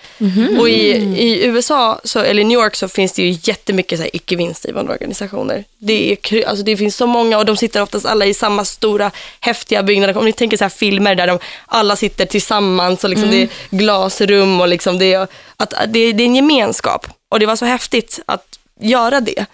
[0.60, 4.06] Och i, i USA, så, eller i New York, så finns det ju jättemycket så
[4.14, 5.64] icke vinstgivande organisationer.
[5.78, 9.12] Det, är, alltså, det finns så många och de sitter oftast alla i samma stora
[9.40, 10.18] häftiga byggnader.
[10.18, 13.50] Om ni tänker så här filmer där de alla sitter tillsammans och liksom det är
[13.70, 17.08] glasrum och liksom det, är, att, att det, det är en gemenskap.
[17.30, 19.46] Och det var så häftigt att göra det.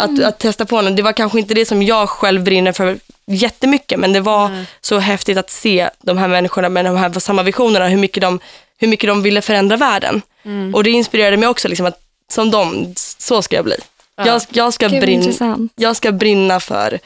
[0.00, 0.96] Att, att testa på något.
[0.96, 4.98] Det var kanske inte det som jag själv brinner för jättemycket, men det var så
[4.98, 8.40] häftigt att se de här människorna med de här samma visionerna, hur mycket de,
[8.78, 10.22] hur mycket de ville förändra världen.
[10.74, 13.76] Och det inspirerade mig också, liksom att som de, så ska jag bli.
[14.16, 15.72] Jag, jag, ska intressant.
[15.76, 16.98] jag ska brinna för,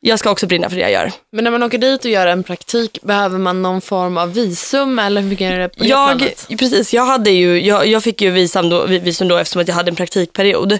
[0.00, 1.12] jag ska också brinna för det jag gör.
[1.32, 4.98] Men när man åker dit och gör en praktik, behöver man någon form av visum
[4.98, 6.46] eller hur fungerar det på det Jag, planet?
[6.58, 9.74] precis, jag, hade ju, jag, jag fick ju visum då, visum då eftersom att jag
[9.74, 10.78] hade en praktikperiod.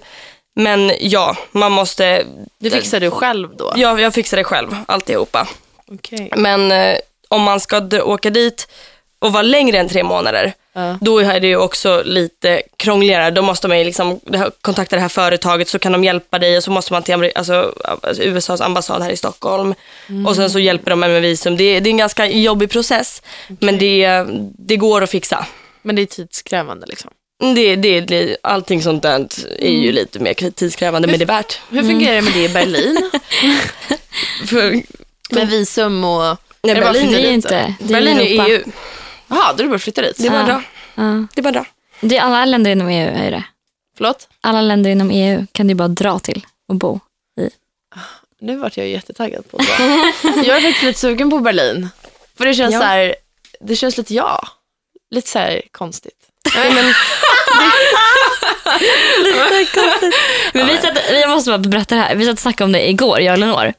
[0.55, 2.27] Men ja, man måste...
[2.59, 3.73] Det fixar du själv då?
[3.77, 5.49] Jag, jag fixar det själv, alltihopa.
[5.93, 6.33] Okej.
[6.37, 6.97] Men eh,
[7.29, 8.69] om man ska åka dit
[9.19, 10.99] och vara längre än tre månader, Ja.
[11.01, 13.31] då är det ju också lite krångligare.
[13.31, 14.21] Då måste man ju liksom
[14.61, 17.75] kontakta det här företaget så kan de hjälpa dig och så måste man till alltså,
[18.03, 19.75] alltså USAs ambassad här i Stockholm.
[20.27, 21.57] Och sen så hjälper de en med visum.
[21.57, 24.25] Det, är- det är en ganska jobbig process, men det,
[24.59, 25.47] det går att fixa.
[25.83, 27.11] Men det är tidskrävande liksom.
[27.41, 29.27] Det, det, det, allting sånt där
[29.59, 31.61] är ju lite mer tidskrävande, men det är värt.
[31.71, 33.11] Hur fungerar det med det i Berlin?
[34.47, 34.83] För,
[35.35, 36.37] med visum och...
[36.63, 37.75] nej, Är Berlin, är inte.
[37.81, 38.49] Det Berlin är Europa.
[38.49, 38.63] EU.
[39.29, 40.17] Jaha, då är det bara att flytta dit.
[40.19, 40.47] Det är bara Ja.
[40.47, 40.63] bra.
[40.95, 41.27] Ja.
[41.35, 41.67] Det är bara bra.
[42.01, 43.45] Det är alla länder inom EU är det.
[43.97, 44.29] Förlåt?
[44.41, 47.01] Alla länder inom EU kan du bara dra till och bo.
[48.43, 49.65] Nu vart jag jättetaggad på det.
[50.47, 51.89] jag är faktiskt lite sugen på Berlin.
[52.39, 52.81] För det känns Ja.
[52.81, 53.15] så här,
[53.61, 54.49] det känns lite ja.
[55.11, 56.20] Lite så här konstigt.
[56.55, 56.85] Nej, men,
[60.53, 62.15] Men vi satt, jag måste bara berätta det här.
[62.15, 63.73] Vi satt och snackade om det igår, jag och Elinor.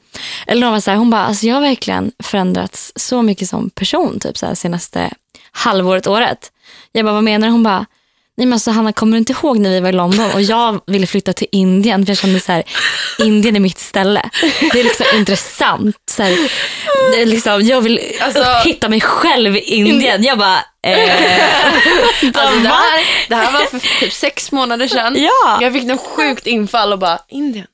[0.46, 4.20] Elinor var så här, hon bara, alltså jag har verkligen förändrats så mycket som person
[4.20, 5.10] typ så här, senaste
[5.52, 6.52] halvåret, året.
[6.92, 7.52] Jag bara, vad menar du?
[7.52, 7.86] Hon bara,
[8.36, 10.80] Nej men alltså Hanna, kommer du inte ihåg när vi var i London och jag
[10.86, 12.62] ville flytta till Indien för jag kände så här,
[13.18, 14.30] Indien är mitt ställe.
[14.72, 15.96] Det är liksom intressant.
[16.10, 16.50] Så här,
[17.12, 20.22] det är liksom, jag vill Alltså- hitta mig själv i Indien.
[20.24, 21.10] Jag bara, eh,
[22.22, 25.14] Alltså, det, här, det här var för typ sex månader sedan.
[25.22, 25.58] Ja.
[25.60, 27.66] Jag fick något sjukt infall och bara, Indien.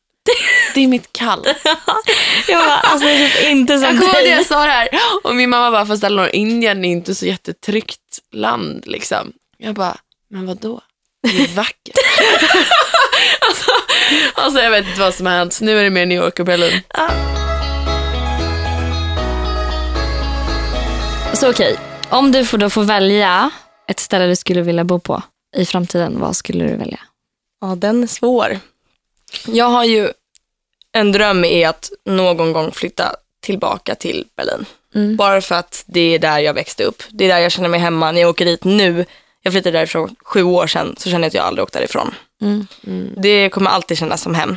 [0.75, 1.45] Det är mitt kall.
[2.49, 4.89] Jag bara, alltså det typ inte som Jag kommer ihåg jag sa det här.
[5.25, 9.33] Och min mamma bara, fast Elinor, Indien är inte så jättetryggt land liksom.
[9.59, 9.97] Jag bara,
[10.31, 10.81] men vad då?
[11.23, 11.97] Det är vackert.
[13.41, 13.71] alltså,
[14.35, 15.61] alltså jag vet inte vad som har hänt.
[15.61, 16.81] Nu är det mer New York och Berlin.
[21.35, 21.79] Så okej,
[22.11, 23.51] om du får då få välja
[23.89, 25.23] ett ställe du skulle vilja bo på
[25.57, 27.01] i framtiden, vad skulle du välja?
[27.61, 28.59] Ja, den är svår.
[29.47, 30.13] Jag har ju
[30.93, 34.65] en dröm i att någon gång flytta tillbaka till Berlin.
[34.95, 35.17] Mm.
[35.17, 37.03] Bara för att det är där jag växte upp.
[37.11, 38.13] Det är där jag känner mig hemma.
[38.13, 39.05] När jag åker dit nu,
[39.43, 42.15] jag flyttade därifrån sju år sedan, så känner jag att jag aldrig åkt därifrån.
[42.43, 42.67] Mm.
[43.17, 44.57] Det kommer alltid kännas som hem.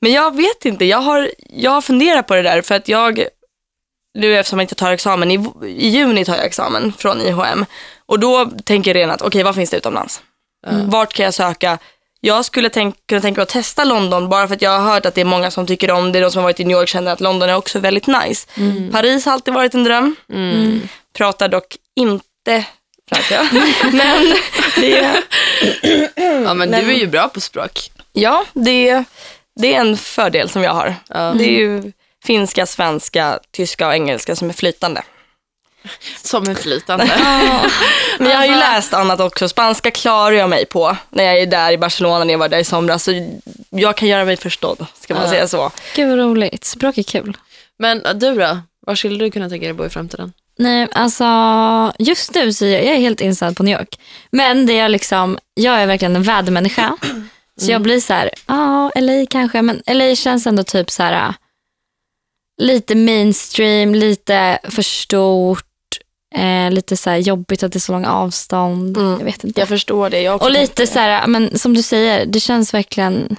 [0.00, 3.24] Men jag vet inte, jag har, jag har funderat på det där för att jag,
[4.14, 7.66] nu eftersom jag inte tar examen, i, i juni tar jag examen från IHM.
[8.06, 10.22] Och då tänker jag redan att okej, vad finns det utomlands?
[10.84, 11.78] Vart kan jag söka?
[12.20, 15.06] Jag skulle tänk, kunna tänka mig att testa London bara för att jag har hört
[15.06, 16.20] att det är många som tycker om det.
[16.20, 18.48] De som har varit i New York känner att London är också väldigt nice.
[18.92, 20.16] Paris har alltid varit en dröm.
[21.12, 22.64] Pratar dock inte
[23.08, 23.48] franska.
[23.92, 24.34] Men
[24.76, 25.22] det är,
[26.44, 27.90] Ja, men du är ju bra på språk.
[28.12, 29.04] ja, det,
[29.60, 30.94] det är en fördel som jag har.
[31.08, 31.34] Ja.
[31.38, 31.92] Det är ju
[32.24, 35.02] finska, svenska, tyska och engelska som är flytande.
[36.22, 37.04] Som en flytande.
[38.18, 39.48] Men jag har ju Alltså- läst annat också.
[39.48, 42.58] Spanska klarar jag mig på när jag är där i Barcelona när jag var där
[42.58, 43.04] i somras.
[43.04, 43.38] Så
[43.70, 45.30] jag kan göra mig förstådd, ska man Ja.
[45.30, 45.70] säga så.
[45.94, 47.36] Gud vad roligt, språk är kul.
[47.78, 48.58] Men du då?
[48.86, 50.32] Var skulle du kunna tänka dig bo i framtiden?
[50.58, 51.24] Nej, alltså
[51.98, 54.00] just nu så är jag, jag är helt inställd på New York.
[54.30, 56.96] Men det är liksom, jag är verkligen en vädermänniska.
[57.60, 61.34] Så jag blir så här, ja, LA kanske, men LA känns ändå typ så här
[62.62, 65.64] lite mainstream, lite för stort,
[66.34, 68.96] eh, lite så här jobbigt att det är så långa avstånd.
[68.96, 69.10] Mm.
[69.18, 69.60] Jag vet inte.
[69.60, 70.20] Jag förstår det.
[70.20, 70.86] Jag Och lite det.
[70.86, 73.36] så här, men som du säger, det känns verkligen,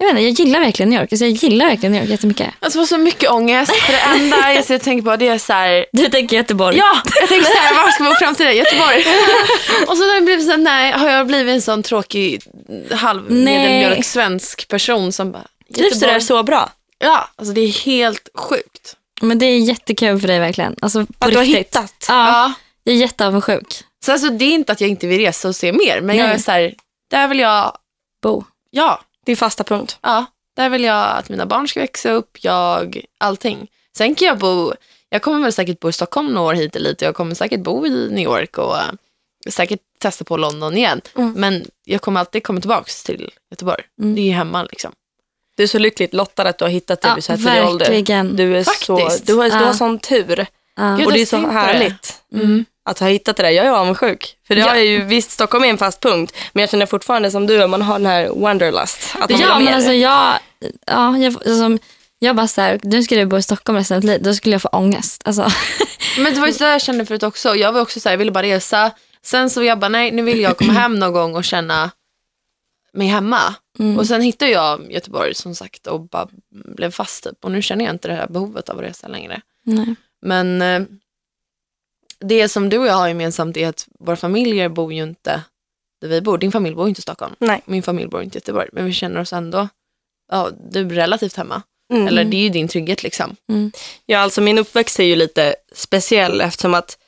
[0.00, 1.12] jag vet inte, jag gillar verkligen New York.
[1.12, 2.54] Alltså, jag gillar verkligen New York jättemycket.
[2.60, 3.72] Alltså jag får så mycket ångest.
[3.76, 6.76] För det enda jag jag tänker på det är så här, Du tänker Göteborg?
[6.76, 8.56] Ja, jag tänkte så här, var ska vi bo i framtiden?
[8.56, 8.96] Göteborg.
[9.88, 12.42] Och så har jag blivit så här, nej, har jag blivit en sån tråkig
[12.90, 13.58] halv Nej.
[13.58, 16.70] medelmjölk svensk person som bara, Trivs du där så bra?
[16.98, 18.96] Ja, alltså det är helt sjukt.
[19.20, 20.76] Men det är jättekul för dig verkligen.
[20.82, 22.06] Alltså, på Att du har hittat?
[22.08, 22.52] Ja, Ja.
[22.84, 23.82] jag är jätteavundsjuk.
[24.04, 26.26] Så alltså det är inte att jag inte vill resa och se mer, men jag
[26.26, 26.34] Nej.
[26.34, 26.74] är så här,
[27.10, 27.76] där vill jag,
[28.22, 28.44] Bo.
[28.70, 29.00] ja,
[29.32, 29.98] Är fasta punkt.
[30.02, 30.24] ja,
[30.56, 33.68] där vill jag att mina barn ska växa upp, jag, allting.
[33.96, 34.72] Sen kan jag bo,
[35.08, 37.60] jag kommer väl säkert bo i Stockholm några år hit eller lite, jag kommer säkert
[37.60, 38.90] bo i New York och eh,
[39.50, 41.00] säkert testa på London igen.
[41.16, 41.32] Mm.
[41.32, 43.82] Men jag kommer alltid komma tillbaka till Göteborg.
[44.00, 44.14] Mm.
[44.14, 44.92] Det är hemma liksom.
[45.56, 47.68] Du är så lyckligt lottad att du har hittat det Ja, vid så här tidig
[47.68, 47.86] ålder.
[48.36, 49.74] Du är så, du har, du har Ja.
[49.74, 50.46] sån tur.
[50.98, 52.64] Gud, och det är så härligt Mm.
[52.84, 53.50] att ha hittat det där.
[53.50, 54.36] Jag är avundsjuk.
[54.46, 54.68] För det Ja.
[54.68, 57.66] har jag ju, visst Stockholm är en fast punkt, men jag känner fortfarande som du,
[57.66, 59.14] man har den här wanderlust.
[59.14, 60.38] Att man vill ha Ja, men alltså jag,
[60.86, 61.78] ja, jag, alltså,
[62.18, 64.34] jag bara så här, nu skulle jag bo i Stockholm resten av mitt liv, då
[64.34, 65.22] skulle jag få ångest.
[65.24, 65.48] Alltså,
[66.18, 67.56] Men det var ju så jag kände förut också.
[67.56, 68.90] Jag var också så här, jag ville bara resa.
[69.22, 71.90] Sen så jag bara, nej nu vill jag komma hem någon gång och känna
[72.92, 73.54] mig hemma.
[73.78, 73.98] Mm.
[73.98, 77.44] Och sen hittade jag Göteborg som sagt och bara blev fast typ.
[77.44, 79.40] Och nu känner jag inte det här behovet av att resa längre.
[79.64, 79.94] nej.
[80.22, 80.82] Men eh,
[82.18, 85.42] det som du och jag har gemensamt är att våra familjer bor ju inte
[86.00, 86.38] där vi bor.
[86.38, 87.34] Din familj bor inte i Stockholm.
[87.38, 87.62] Nej.
[87.64, 88.68] Min familj bor inte i Göteborg.
[88.72, 89.68] Men vi känner oss ändå,
[90.30, 91.62] ja du är relativt hemma.
[91.92, 92.06] Mm.
[92.06, 93.36] Eller det är ju din trygghet liksom.
[94.06, 96.98] Ja, alltså min uppväxt är ju lite speciell eftersom att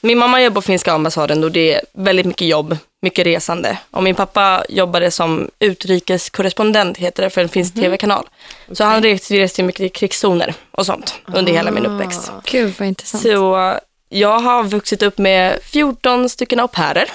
[0.00, 3.78] min mamma jobbar på finska ambassaden och det är väldigt mycket jobb, mycket resande.
[3.90, 8.28] Och min pappa jobbade som utrikeskorrespondent, heter det, för en finsk tv-kanal.
[8.72, 12.30] Så han reste, mycket i krigszoner och sånt under hela min uppväxt.
[12.36, 12.40] Ah.
[12.44, 13.22] Gud vad intressant.
[13.22, 13.74] Så
[14.08, 17.10] jag har vuxit upp med 14 stycken au pairer.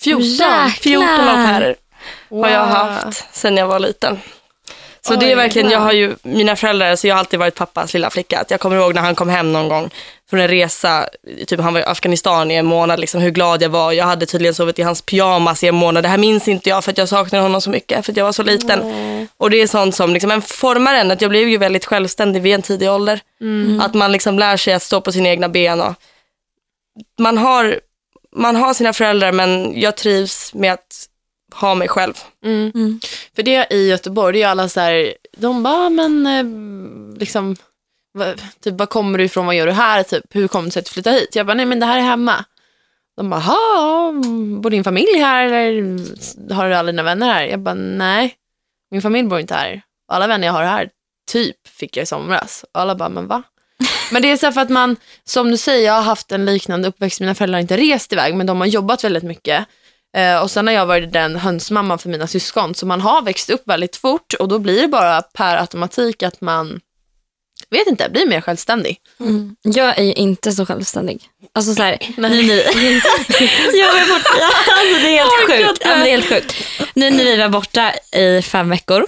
[0.00, 0.22] 14.
[0.22, 0.68] Jäklar.
[0.68, 1.76] 14 au pairer
[2.30, 2.74] har jag Wow.
[2.76, 4.20] haft sedan jag var liten.
[5.06, 7.54] Så det Oj, är verkligen, jag har ju mina föräldrar, så jag har alltid varit
[7.54, 8.40] pappas lilla flicka.
[8.40, 9.90] Att jag kommer ihåg när han kom hem någon gång
[10.30, 11.08] från en resa,
[11.46, 13.92] typ han var i Afghanistan i en månad, liksom, hur glad jag var.
[13.92, 16.04] Jag hade tydligen sovit i hans pyjamas i en månad.
[16.04, 18.24] Det här minns inte jag för att jag saknade honom så mycket, för att jag
[18.24, 18.80] var så liten.
[19.36, 22.42] Och det är sånt som liksom, en formar en, att jag blev ju väldigt självständig
[22.42, 23.20] vid en tidig ålder.
[23.80, 25.80] Att man liksom lär sig att stå på sina egna ben.
[25.80, 25.94] Och
[27.18, 27.80] man, har,
[28.36, 31.08] man har sina föräldrar men jag trivs med att
[31.60, 32.14] ha mig själv.
[32.44, 32.72] Mm.
[32.74, 33.00] Mm.
[33.36, 37.18] För det i Göteborg, det är ju alla så här, de bara, "Ah, men eh,
[37.20, 37.56] liksom,
[38.18, 38.34] va,
[38.64, 40.86] typ var kommer du ifrån, vad gör du här, typ, hur kom det sig att
[40.86, 41.36] du flyttade hit?
[41.36, 42.44] Jag bara, nej men det här är hemma.
[43.16, 44.12] De bara, "Jaha,
[44.60, 47.44] bor din familj här eller har du alla dina vänner här?
[47.44, 48.34] Jag bara, nej,
[48.90, 49.82] min familj bor inte här.
[50.12, 50.88] Alla vänner jag har här,
[51.32, 52.64] typ, fick jag i somras.
[52.74, 53.42] Och alla bara, men va?
[54.12, 56.88] Men det är så för att man, som du säger, jag har haft en liknande
[56.88, 57.20] uppväxt.
[57.20, 59.64] Mina föräldrar har inte rest iväg, men de har jobbat väldigt mycket.
[60.16, 63.50] Eh, och sen har jag varit den hönsmamman för mina syskon, så man har växt
[63.50, 66.80] upp väldigt fort och då blir det bara per automatik att man,
[67.70, 68.98] vet inte, blir mer självständig.
[69.62, 71.22] Jag är ju inte så självständig.
[71.54, 72.54] Alltså så här, nu, nu.
[73.74, 74.44] jag var borta.
[74.68, 75.82] Alltså, det är helt sjukt.
[75.84, 76.54] Ja, det är helt sjukt.
[76.94, 79.06] Nu när vi var borta i fem veckor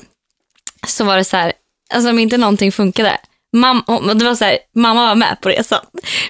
[0.87, 1.53] så var det så här,
[1.95, 3.19] alltså om inte någonting funkade.
[3.53, 5.81] Mam, och det var så här, mamma var med på resan.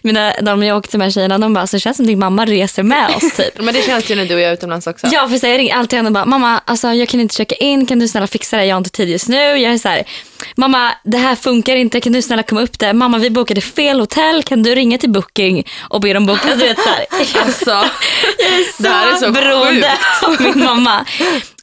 [0.02, 2.44] Mina, de jag åkte med tjejerna, de bara, så det känns som att din mamma
[2.44, 3.58] reser med oss typ.
[3.60, 5.06] Men det känns ju när du och jag är utomlands också.
[5.12, 7.34] Ja, för så här, jag ringer alltid henne och bara, mamma, alltså, jag kan inte
[7.34, 8.64] checka in, kan du snälla fixa det?
[8.64, 9.36] Jag har inte tid just nu.
[9.36, 10.02] Jag är så här,
[10.56, 12.92] mamma, det här funkar inte, kan du snälla komma upp där?
[12.92, 16.48] Mamma, vi bokade fel hotell, kan du ringa till booking och be dem boka?
[16.48, 17.06] Du vet, så här,
[17.44, 17.70] Alltså,
[18.38, 19.92] jag är så, Det här är så beroende
[20.22, 21.04] av min mamma.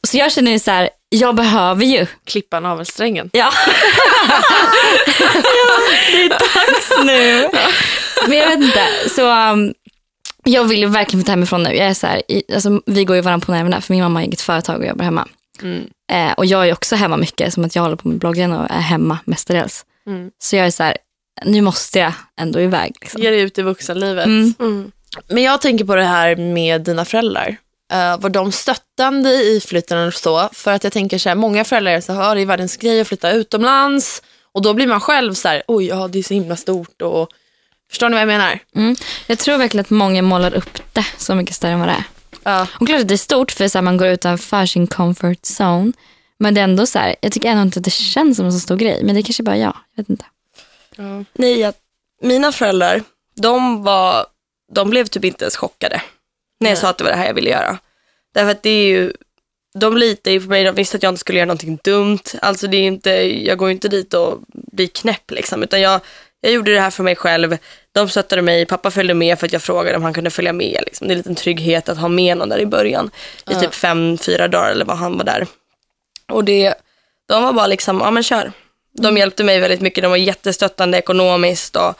[0.02, 2.06] Så jag känner ju så här, jag behöver ju.
[2.24, 3.30] klippa navelsträngen.
[3.32, 3.52] Ja.
[5.18, 5.78] ja,
[6.12, 7.50] det är dags nu.
[8.28, 9.74] Men jag vet inte, så um,
[10.44, 11.74] jag vill ju verkligen flytta hemifrån nu.
[11.74, 14.18] Jag är så här, i, alltså, vi går ju varandra på nerverna för min mamma
[14.20, 15.28] har eget företag och jobbar hemma.
[15.62, 15.84] Mm.
[16.12, 18.70] Eh, och jag är också hemma mycket, som att jag håller på med bloggen och
[18.70, 19.84] är hemma mestadels.
[20.06, 20.30] Mm.
[20.38, 20.96] Så jag är så här,
[21.44, 22.92] nu måste jag ändå iväg.
[23.00, 23.22] Liksom.
[23.22, 24.26] Ge dig ut i vuxenlivet.
[24.26, 24.54] Mm.
[24.60, 24.92] Mm.
[25.28, 27.56] Men jag tänker på det här med dina föräldrar.
[27.92, 30.48] Uh, var de stöttande i flytten och så?
[30.52, 32.76] För att jag tänker så här, många föräldrar är så här, "Ja, det är världens
[32.76, 34.22] grej att flytta utomlands.
[34.54, 37.02] Och då blir man själv så här, oj, ja, det är så himla stort.
[37.02, 37.28] Och...
[37.90, 38.58] Förstår ni vad jag menar?
[38.74, 38.96] Mm.
[39.26, 42.04] Jag tror verkligen att många målar upp det så mycket större än vad det är.
[42.42, 42.66] Ja.
[42.80, 45.92] Och klart att det är stort för så här, man går utanför sin comfort zone.
[46.38, 48.52] Men det är ändå så här, jag tycker ändå inte att det känns som en
[48.52, 49.04] så stor grej.
[49.04, 50.24] Men det är kanske bara jag, jag vet inte.
[51.32, 51.76] Nej, att
[52.22, 53.02] mina föräldrar,
[53.36, 54.26] de, var,
[54.72, 56.02] de blev typ inte ens chockade
[56.60, 57.78] när jag sa att det var det här jag ville göra.
[58.34, 59.12] Därför att det är ju,
[59.74, 62.24] de litar ju på mig, de visste att jag inte skulle göra någonting dumt.
[62.42, 63.10] Alltså det är inte,
[63.46, 66.00] jag går ju inte dit och blir knäpp liksom, utan jag,
[66.40, 67.56] jag gjorde det här för mig själv.
[67.92, 70.82] De stöttade mig, pappa följde med för att jag frågade om han kunde följa med.
[70.86, 71.08] Liksom.
[71.08, 73.10] Det är en liten trygghet att ha med någon där i början.
[73.50, 75.46] I typ fem, fyra dagar eller vad han var där.
[76.28, 76.74] Och det,
[77.28, 78.52] de var bara liksom, ja men kör.
[78.92, 81.94] De hjälpte mig väldigt mycket, de var jättestöttande ekonomiskt och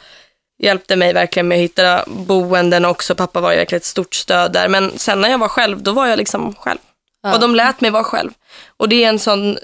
[0.63, 3.15] hjälpte mig verkligen med att hitta boenden också.
[3.15, 4.67] Pappa var ju verkligen ett stort stöd där.
[4.67, 6.79] Men sen när jag var själv, då var jag liksom själv.
[7.23, 7.33] Ja.
[7.33, 8.31] Och de lät mig vara själv.
[8.77, 9.57] Och det är en sån,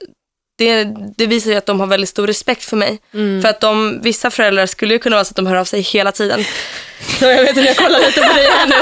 [0.57, 0.83] det,
[1.17, 2.99] det visar ju att de har väldigt stor respekt för mig.
[3.13, 3.41] Mm.
[3.41, 5.81] För att de, vissa föräldrar skulle ju kunna vara så att de hör av sig
[5.81, 6.45] hela tiden.
[7.19, 8.75] Så jag vet inte, jag kollar lite på dig här nu.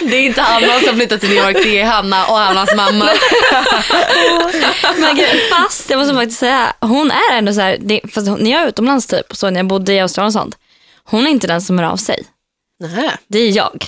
[0.10, 3.04] Det är inte Hanna som flyttat till New York, det är Hanna och Hannas mamma.
[4.98, 5.16] Men
[5.50, 8.68] fast jag måste faktiskt säga, hon är ändå så här, det, fast när jag är
[8.68, 10.56] utomlands typ, så när jag bodde i Australien och sånt.
[11.06, 12.24] Hon är inte den som hör av sig.
[12.80, 13.10] Nej.
[13.28, 13.84] Det är jag.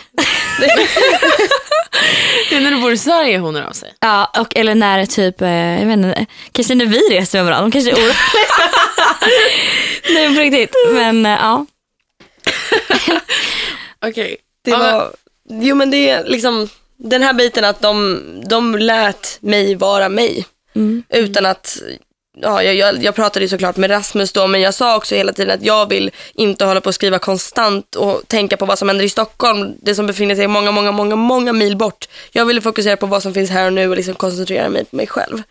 [0.61, 0.64] Det
[2.57, 3.95] är när du bor i Sverige hon hör av sig.
[4.01, 7.62] Ja, och, eller när typ, eh, jag vet inte, kanske när vi reser med varandra,
[7.62, 8.14] de kanske är oroliga.
[10.14, 11.66] Nej på riktigt, men eh, ja.
[14.07, 14.37] Okej.
[14.64, 15.11] Det men- var,
[15.51, 20.47] jo men det är liksom den här biten att de, de lät mig vara mig.
[20.75, 21.03] Mm.
[21.09, 21.79] Utan att,
[22.43, 25.32] ja, jag, jag, jag pratade ju såklart med Rasmus då, men jag sa också hela
[25.32, 28.89] tiden att jag vill inte hålla på och skriva konstant och tänka på vad som
[28.89, 32.09] händer i Stockholm, det som befinner sig många, många, många, många mil bort.
[32.32, 34.97] Jag ville fokusera på vad som finns här och nu och liksom koncentrera mig på
[34.97, 35.43] mig själv.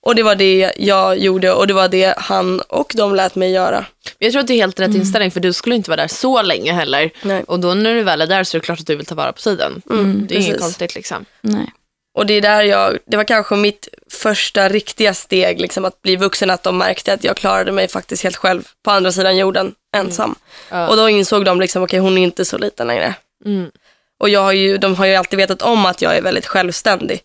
[0.00, 3.52] Och det var det jag gjorde och det var det han och de lät mig
[3.52, 3.84] göra.
[4.18, 6.42] Jag tror att det är helt rätt inställning för du skulle inte vara där så
[6.42, 7.10] länge heller.
[7.22, 7.44] Nej.
[7.46, 9.14] Och då när du väl är där så är det klart att du vill ta
[9.14, 9.82] vara på tiden.
[9.84, 10.60] det är inget precis.
[10.60, 11.24] konstigt liksom.
[11.40, 11.72] Nej.
[12.14, 16.16] Och det är där jag, det var kanske mitt första riktiga steg, liksom att bli
[16.16, 19.74] vuxen, att de märkte att jag klarade mig faktiskt helt själv på andra sidan jorden,
[19.96, 20.34] ensam.
[20.70, 20.88] Ja.
[20.88, 23.14] Och då insåg de liksom, okej hon är inte så liten längre.
[23.44, 23.70] Mm.
[24.18, 27.22] Och jag har ju, de har ju alltid vetat om att jag är väldigt självständig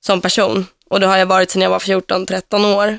[0.00, 0.66] som person.
[0.90, 2.98] Och det har jag varit sedan jag var 14-13 år.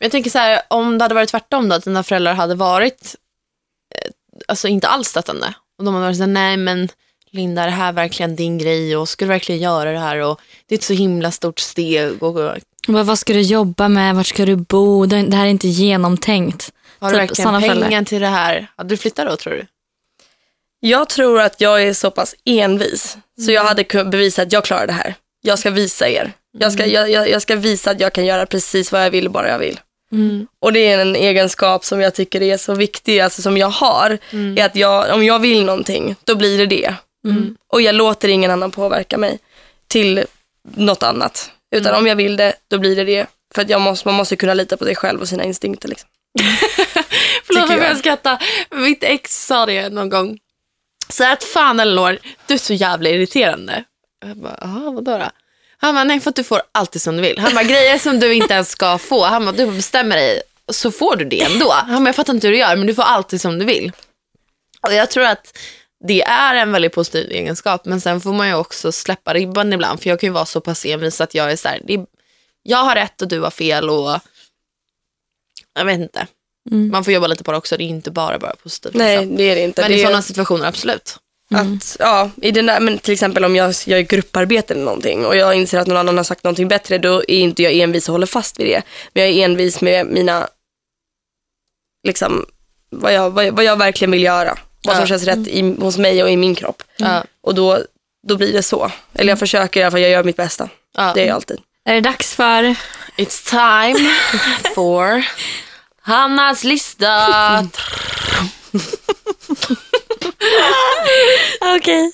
[0.00, 3.16] Jag tänker så här, om det hade varit tvärtom då, att dina föräldrar hade varit
[3.94, 4.10] eh,
[4.48, 5.54] alltså inte alls stöttande.
[5.78, 6.88] Och de hade varit så här, nej men
[7.32, 10.40] Linda, är det här verkligen din grej och ska du verkligen göra det här och
[10.68, 12.34] det är ett så himla stort steg och,
[12.88, 16.72] bara, vad ska du jobba med, vart ska du bo, det här är inte genomtänkt.
[16.98, 18.04] har du Typ verkligen pengar föräldrar.
[18.04, 18.66] till det här?
[18.76, 19.66] Hade du flyttat då tror du?
[20.80, 24.64] Jag tror att jag är så pass envis, så jag hade kunnat bevisa att jag
[24.64, 25.14] klarar det här.
[25.42, 26.32] Jag ska visa er.
[26.58, 29.30] Jag ska, jag, jag, jag ska visa att jag kan göra precis vad jag vill,
[29.30, 29.80] bara jag vill.
[30.60, 34.18] Och det är en egenskap som jag tycker är så viktig, alltså som jag har,
[34.56, 36.94] är att jag, om jag vill någonting, då blir det det.
[37.68, 39.38] Och jag låter ingen annan påverka mig
[39.88, 40.24] till
[40.62, 41.50] något annat.
[41.70, 43.26] Utan om jag vill det, då blir det det.
[43.54, 45.88] För att jag måste, man måste kunna lita på sig själv och sina instinkter.
[45.88, 46.08] Liksom.
[47.44, 47.98] Förlåt Tycker om jag.
[47.98, 48.42] skrattar.
[48.70, 50.38] Mitt ex sa det någon gång.
[51.08, 53.84] Så att fan Elinor, du är så jävla irriterande.
[54.26, 55.30] Jag bara, jaha vadå då?
[55.78, 57.38] Han bara, nej för att du får alltid som du vill.
[57.38, 59.24] Han bara, grejer som du inte ens ska få.
[59.24, 60.42] Han bara, du bestämmer dig
[60.72, 61.70] så får du det ändå.
[61.72, 63.92] Han bara, jag fattar inte hur du gör men du får alltid som du vill.
[64.80, 65.58] Och jag tror att
[66.04, 70.02] det är en väldigt positiv egenskap men sen får man ju också släppa ribban ibland
[70.02, 72.06] för jag kan ju vara så pass envis att jag är så här, det är,
[72.62, 74.20] jag har rätt och du har fel och
[75.74, 76.26] jag vet inte.
[76.70, 76.90] Mm.
[76.90, 78.94] Man får jobba lite på det också, det är inte bara bara positivt.
[78.94, 79.36] Nej, liksom.
[79.36, 79.82] det är det inte.
[79.82, 81.16] Men det i är sådana situationer, absolut.
[81.54, 85.36] att, ja, i den där, men till exempel om jag gör grupparbete eller någonting och
[85.36, 88.12] jag inser att någon annan har sagt någonting bättre, då är inte jag envis och
[88.12, 88.82] håller fast vid det.
[89.12, 90.48] Men jag är envis med mina,
[92.06, 92.46] liksom,
[92.90, 94.58] vad jag, vad jag, vad jag verkligen vill göra.
[94.84, 95.06] Vad som Ja.
[95.06, 96.82] känns rätt i, hos mig och i min kropp.
[96.96, 97.24] Ja.
[97.42, 97.78] Och då,
[98.28, 98.90] då blir det så.
[99.14, 100.68] Eller jag försöker i alla fall, jag gör mitt bästa.
[100.96, 101.12] Ja.
[101.14, 101.58] Det är jag alltid.
[101.84, 102.74] Är det dags för...
[103.16, 104.10] It's time
[104.74, 105.22] for
[106.02, 107.26] Hannas lista.
[111.76, 112.12] Okej.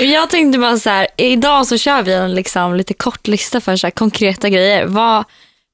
[0.00, 3.76] Jag tänkte bara så här, idag så kör vi en liksom lite kort lista för
[3.76, 4.86] så här konkreta grejer.
[4.86, 5.24] Vad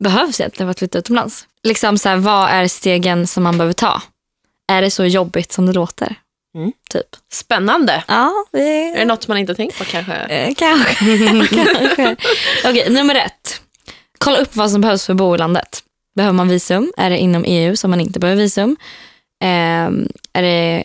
[0.05, 1.47] behövs egentligen för att flytta utomlands?
[1.63, 4.03] Liksom så här, vad är stegen som man behöver ta?
[4.71, 6.15] Är det så jobbigt som det låter?
[6.55, 6.73] Mm.
[6.91, 7.07] Typ.
[7.33, 8.05] Spännande.
[8.09, 10.15] Ja, det Är det något man inte har tänkt på kanske?
[10.15, 10.95] Eh, Kanske.
[11.55, 12.17] kanske.
[12.65, 13.63] Okej, nummer ett.
[14.19, 15.83] Kolla upp vad som behövs för att bo i landet.
[16.17, 16.93] Behöver man visum?
[16.97, 18.77] Är det inom EU som man inte behöver visum?
[19.45, 20.85] Ehm, är det,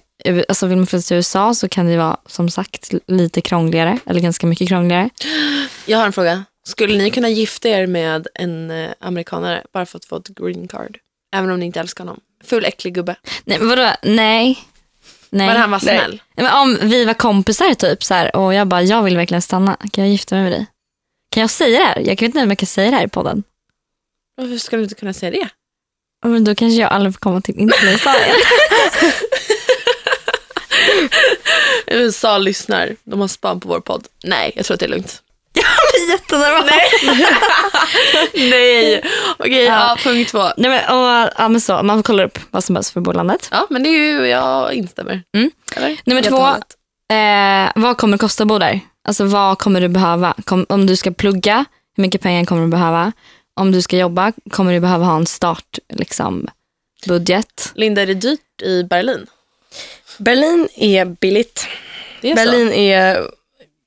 [0.49, 4.21] alltså vill man flytta till USA så kan det vara som sagt lite krångligare, eller
[4.21, 5.09] ganska mycket krångligare.
[5.86, 6.45] Jag har en fråga.
[6.67, 10.67] Skulle ni kunna gifta er med en eh, amerikanare bara för att få ett green
[10.67, 10.97] card?
[11.36, 12.19] Även om ni inte älskar honom.
[12.46, 13.16] Ful äcklig gubbe.
[13.43, 13.91] Nej, men vadå?
[14.04, 14.60] Nej.
[15.30, 15.48] Nej.
[15.48, 16.22] Men han var snäll.
[16.36, 19.41] Nej, men om vi var kompisar typ så här, och jag bara, jag vill verkligen
[19.41, 19.78] stanna.
[19.91, 20.66] Kan jag gifta mig med dig?
[21.32, 22.00] Kan jag säga det här?
[22.00, 23.43] Jag vet inte om jag kan säga det här i podden.
[24.38, 25.50] Varför skulle du inte kunna säga det?
[26.26, 27.72] Men då kanske jag aldrig får komma till igen.
[31.88, 32.96] USA lyssnar.
[33.04, 34.08] De har span på vår podd.
[34.24, 35.22] Nej, jag tror att det är lugnt.
[36.10, 36.72] Jättenervös.
[38.34, 39.03] Nej.
[39.38, 39.97] Okej, ja.
[40.03, 40.43] punkt två.
[40.58, 43.49] Nej, men, och, ja, men så, man kollar upp vad som behövs för bolandet.
[43.51, 45.24] Ja, men det är ju, jag instämmer.
[45.38, 45.51] Mm.
[45.76, 45.97] Eller?
[46.03, 46.47] Nummer två,
[47.16, 48.80] eh, vad kommer det kosta att bo där?
[49.08, 50.34] Alltså vad kommer du behöva?
[50.43, 53.12] Kom, om du ska plugga, hur mycket pengar kommer du behöva?
[53.60, 56.47] Om du ska jobba, kommer du behöva ha en start, liksom,
[57.08, 57.72] budget?
[57.76, 59.28] Linda, är det dyrt i Berlin?
[60.18, 61.68] Berlin är billigt.
[62.22, 63.28] Det är Berlin är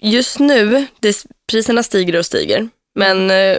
[0.00, 2.68] just nu, det, priserna stiger och stiger.
[2.94, 3.58] Men eh,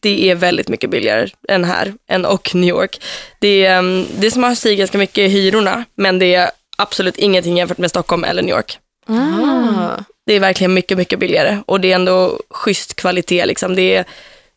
[0.00, 3.00] det är väldigt mycket billigare än här, än och New York.
[3.40, 7.58] Det, mm, det som har stigit ganska mycket är hyrorna, men det är absolut ingenting
[7.58, 8.78] jämfört med Stockholm eller New York.
[9.06, 10.02] Ah.
[10.26, 13.46] Det är verkligen mycket, mycket billigare och det är ändå schysst kvalitet.
[13.46, 13.74] Liksom.
[13.74, 14.04] Det är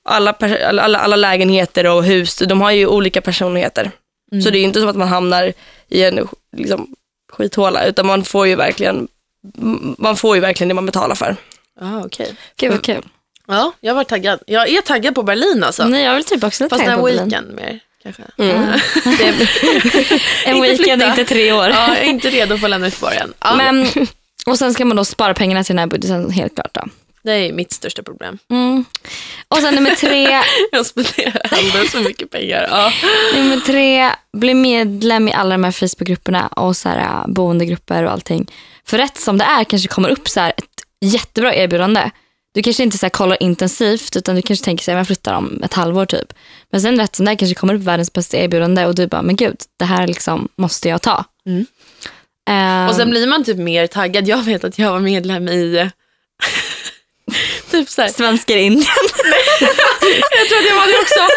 [0.03, 0.35] alla,
[0.65, 3.91] alla, alla, lägenheter och hus, de har ju olika personligheter.
[4.43, 5.53] Så det är inte som att man hamnar
[5.89, 6.27] i en
[6.57, 6.95] liksom,
[7.31, 9.07] skithåla, utan man får ju verkligen
[9.97, 11.35] man får ju verkligen det man betalar för.
[11.81, 12.35] Ah, okej.
[12.57, 13.05] Gud vad kul.
[13.47, 14.39] Ja, jag var taggad.
[14.47, 15.87] Jag är taggad på Berlin alltså.
[15.87, 17.23] Nej, jag vill typ också Fast tänka en på Berlin.
[17.23, 18.23] weekend mer kanske.
[18.37, 18.63] Mm.
[20.45, 21.69] En weekend, inte tre år.
[21.69, 23.33] ja, jag är inte redo för att lämna Göteborg än.
[23.39, 23.87] Ja, Men,
[24.45, 26.73] och sen ska man då spara pengarna till den här budgeten, helt klart.
[26.73, 26.81] Då.
[27.23, 28.37] det är mitt största problem.
[28.49, 28.85] Mm.
[29.47, 32.67] Och sen nummer tre, Jag spenderar alldeles för mycket pengar.
[32.71, 32.91] Ja.
[33.35, 38.11] nummer tre, bli medlem i alla de här Facebookgrupperna och så här, äh, boendegrupper och
[38.11, 38.51] allting.
[38.85, 40.65] För rätt som det är kanske kommer upp så här ett
[41.05, 42.09] jättebra erbjudande.
[42.53, 45.63] Du kanske inte så här kollar intensivt utan du kanske tänker att jag flyttar om
[45.63, 46.33] ett halvår typ.
[46.71, 49.21] Men sen rätt som det är kanske kommer upp världens bästa erbjudande och du bara,
[49.21, 51.25] men gud, det här liksom måste jag ta.
[51.45, 51.65] Mm.
[52.49, 54.27] Ehm, Och sen blir man typ mer taggad.
[54.27, 55.89] Jag vet att jag var medlem i
[57.71, 58.85] typ så här, Svenskar i Indien.
[59.61, 61.27] jag tror att jag var det också.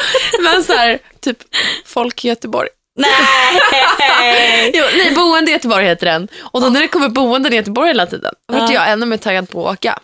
[0.43, 1.39] Men så här, typ
[1.85, 2.69] folk i Göteborg.
[2.97, 4.71] Nej!
[4.75, 6.29] Jo, nej, boende i Göteborg heter den.
[6.41, 8.75] Och då när det kommer boenden i Göteborg hela tiden, då vart Ja.
[8.75, 9.99] jag ännu mer taggad på att åka.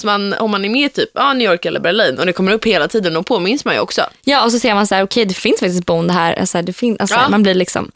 [0.00, 2.32] Så man, om man är med i typ ja, New York eller Berlin och det
[2.32, 4.06] kommer upp hela tiden, då påminns man ju också.
[4.24, 6.34] Ja, och så ser man så här, okej det finns faktiskt boende här.
[6.40, 7.20] Alltså, det fin- alltså.
[7.28, 7.90] Man blir liksom.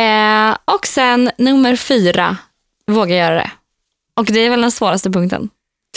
[0.00, 2.36] Eh, och sen nummer fyra,
[2.86, 3.50] våga göra det.
[4.16, 5.48] Och det är väl den svåraste punkten.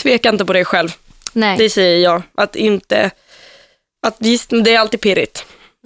[0.02, 0.88] Tveka inte på dig själv.
[1.32, 1.58] Nej.
[1.58, 2.22] Det säger jag.
[2.36, 3.10] Att inte,
[4.06, 5.44] att visst, det är alltid pirrigt.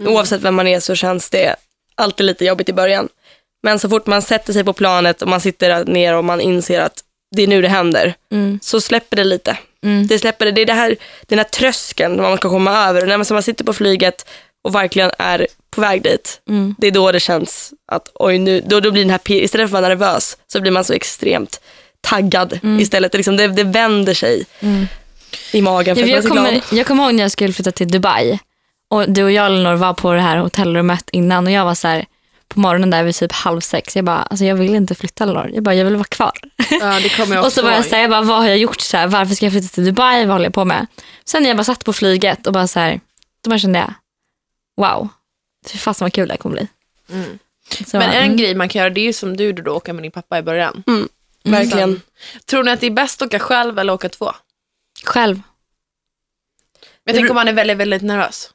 [0.08, 1.56] Oavsett vem man är så känns det
[1.94, 3.08] alltid lite jobbigt i början.
[3.62, 6.80] Men så fort man sätter sig på planet och man sitter ner och man inser
[6.80, 7.04] att
[7.36, 8.58] det är nu det händer, Mm.
[8.62, 9.56] så släpper det lite.
[9.84, 10.06] Mm.
[10.06, 10.52] Det släpper det.
[10.52, 10.96] Det är det här,
[11.26, 13.02] den här tröskeln man ska komma över.
[13.02, 14.26] Och när man, så man sitter på flyget
[14.64, 16.74] och verkligen är på väg dit, Mm.
[16.78, 19.76] det är då det känns att oj nu, då, då blir den här istället för
[19.78, 21.60] att vara nervös så blir man så extremt
[22.00, 23.12] taggad istället.
[23.12, 24.46] Det, liksom, det, det vänder sig
[25.52, 26.36] i magen för jag, glad.
[26.36, 28.38] kommer, jag kommer ihåg när jag skulle flytta till Dubai.
[28.92, 31.88] Och du och jag Elinor var på det här hotellrummet innan och jag var så
[31.88, 32.06] här,
[32.48, 33.96] på morgonen där vid typ halv sex.
[33.96, 35.50] Jag bara, alltså jag vill inte flytta Lor.
[35.54, 36.32] Jag bara, jag vill vara kvar.
[36.70, 38.58] Ja, det kommer jag och så var jag så här, jag bara, vad har jag
[38.58, 38.80] gjort?
[38.80, 40.24] Så här, varför ska jag flytta till Dubai?
[40.24, 40.86] Vad håller jag på med?
[41.24, 43.00] Sen när jag bara satt på flyget och bara så här,
[43.44, 43.94] då bara kände jag,
[44.76, 45.08] wow,
[45.66, 46.68] fy fasen vad kul det här kommer bli.
[47.10, 47.38] Mm.
[47.86, 49.72] Så, Men en mm, grej man kan göra det är ju som du gjorde då,
[49.72, 50.84] åka med din pappa i början.
[51.44, 52.00] Verkligen.
[52.46, 54.32] Tror ni att det är bäst att åka själv eller åka två?
[55.04, 55.42] Själv.
[57.04, 58.51] Jag tänker om man är väldigt, väldigt nervös.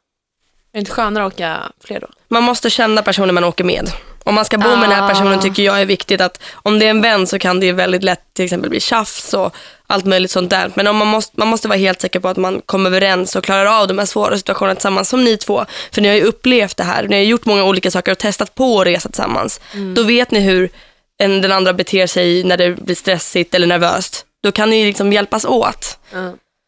[0.77, 2.07] Är det inte skönare att åka fler då?
[2.27, 3.91] Man måste känna personen man åker med.
[4.23, 5.07] Om man ska bo med den här Ah.
[5.07, 8.03] personen tycker jag är viktigt att om det är en vän så kan det väldigt
[8.03, 9.55] lätt till exempel bli tjafs och
[9.87, 10.71] allt möjligt sånt där.
[10.75, 13.43] Men om man, måste, man måste vara helt säker på att man kommer överens och
[13.43, 15.65] klarar av de här svåra situationerna tillsammans som ni två.
[15.91, 17.03] För ni har ju upplevt det här.
[17.07, 19.59] Ni har gjort många olika saker och testat på att resa tillsammans.
[19.95, 20.69] Då vet ni hur
[21.17, 24.25] en, den andra beter sig när det blir stressigt eller nervöst.
[24.43, 25.97] Då kan ni liksom hjälpas åt.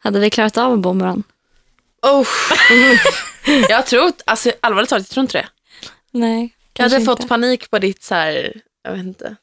[0.04, 1.24] Hade vi klarat av att bo med varandra?
[2.02, 2.28] Oh.
[3.70, 5.48] jag tror, alltså allvarligt talat, jag tror inte det.
[6.12, 7.28] Nej, Jag hade kanske fått inte.
[7.30, 9.36] panik på ditt så här, jag vet inte,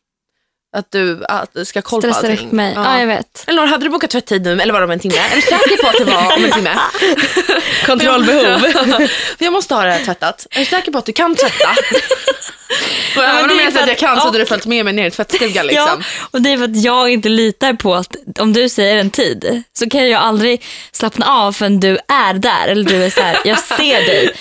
[0.77, 2.49] att du att ska ha koll på allting.
[2.51, 2.72] mig.
[2.77, 3.01] Ja.
[3.01, 3.45] jag vet.
[3.47, 5.14] Eller hade du bokat tvätttid nu eller var det om en timme?
[5.16, 6.74] Är du säker på att det var om en timme?
[7.87, 9.09] Kontrollbehov.
[9.39, 10.47] Jag måste ha det här tvättat.
[10.51, 11.68] Är du säker på att du kan tvätta?
[13.16, 15.07] Och även om jag säger att jag kan så hade du följt med mig ner
[15.07, 15.87] i tvättstugan liksom.
[15.99, 19.11] Ja, och det är för att jag inte litar på att om du säger en
[19.11, 22.68] tid så kan jag aldrig slappna av förrän du är där.
[22.68, 24.35] Eller du är så här, jag ser dig.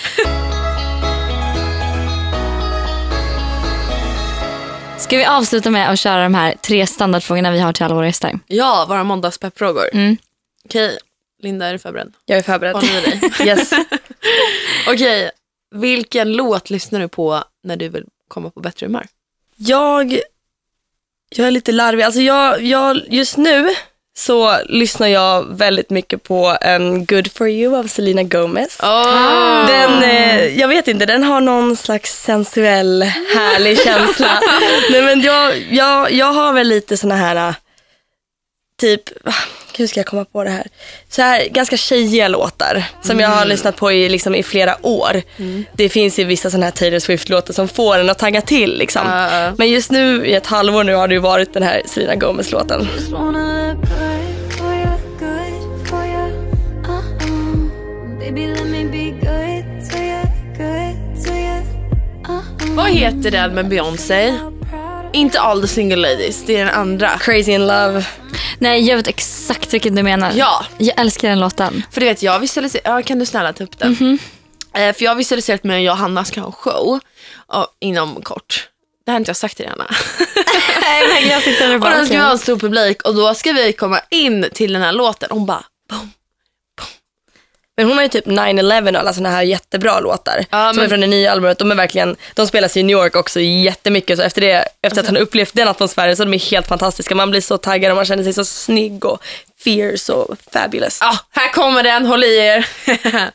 [4.98, 8.06] Ska vi avsluta med att köra de här tre standardfrågorna vi har till alla våra
[8.06, 8.38] gäster?
[8.46, 9.84] Ja, våra måndagspeppfrågor.
[9.92, 10.16] Mm.
[10.64, 10.98] Okej,
[11.42, 12.12] Linda är du förberedd?
[12.24, 12.74] Jag är förberedd.
[12.74, 13.20] Håller du dig?
[13.46, 13.70] Yes.
[14.88, 15.30] Okej,
[15.74, 19.06] vilken låt lyssnar du på när du vill komma på bättre humör?
[19.56, 20.18] Jag,
[21.28, 22.02] jag är lite larvig.
[22.04, 23.68] Alltså jag, jag, just nu
[24.18, 28.78] så lyssnar jag väldigt mycket på en Good for you av Selena Gomez.
[28.82, 29.66] Oh.
[29.66, 34.40] Den, eh, jag vet inte, den har någon slags sensuell, härlig känsla.
[34.90, 37.54] Nej, men jag, jag, jag har väl lite såna här, eh,
[38.80, 39.32] typ, ah,
[39.78, 40.66] hur ska jag komma på det här?
[41.08, 45.22] Så här ganska tjejiga låtar som jag har lyssnat på i, liksom, i flera år.
[45.76, 48.78] Det finns ju vissa såna här Taylor Swift-låtar som får en att tagga till.
[48.78, 49.02] Liksom.
[49.06, 49.52] Ja.
[49.58, 52.88] Men just nu i ett halvår nu har det ju varit den här Selena Gomez-låten.
[52.90, 53.76] Uh-uh.
[56.86, 57.56] Uh-uh.
[62.76, 64.34] Vad heter den med Beyoncé?
[65.16, 67.18] Inte All the single ladies, det är den andra.
[67.18, 68.06] Crazy in love.
[68.58, 70.32] Nej, jag vet exakt vilken du menar.
[70.34, 71.82] Ja, Jag älskar den låten.
[71.92, 74.18] för du vet jag visualiserar, ja, kan du snälla ta upp den?
[74.74, 77.00] Eh, för jag har visualiserat mig och jag och Hanna ska ha en show
[77.48, 78.68] ja, inom kort.
[79.06, 79.90] Det har inte jag sagt till dig Hanna.
[80.82, 83.52] Nej, men jag sitter Och den ska vi ha en stor publik och då ska
[83.52, 85.28] vi komma in till den här låten.
[85.32, 86.12] Hon bara, boom.
[87.76, 90.44] Men hon har ju typ 9-11 och alla såna här jättebra låtar.
[90.50, 91.58] Ja, som men- är från det nya albumet.
[91.58, 94.18] De är verkligen, de spelas i New York också jättemycket.
[94.18, 97.14] Så efter det, efter att han upplevt den atmosfären så är de helt fantastiska.
[97.14, 99.22] Man blir så taggad och man känner sig så snygg och
[99.64, 100.98] fierce och fabulous.
[101.00, 102.66] Ja, här kommer den, håll i er.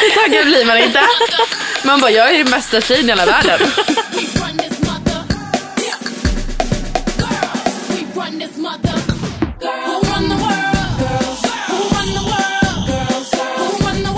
[0.00, 1.00] Hur taggad blir man inte?
[1.84, 3.60] Man bara, jag är ju mesta tjejen i hela världen.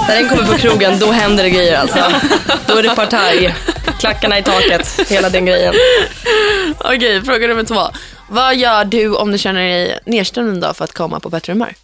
[0.09, 1.99] När den kommer på krogen, då händer det grejer alltså.
[2.67, 3.55] Då är det partaj,
[4.01, 5.75] klackarna i taket, hela den grejen.
[6.79, 7.81] Okej, fråga nummer två.
[8.31, 11.53] Vad gör du om du känner dig nedstämd en dag för att komma på bättre
[11.53, 11.75] humör?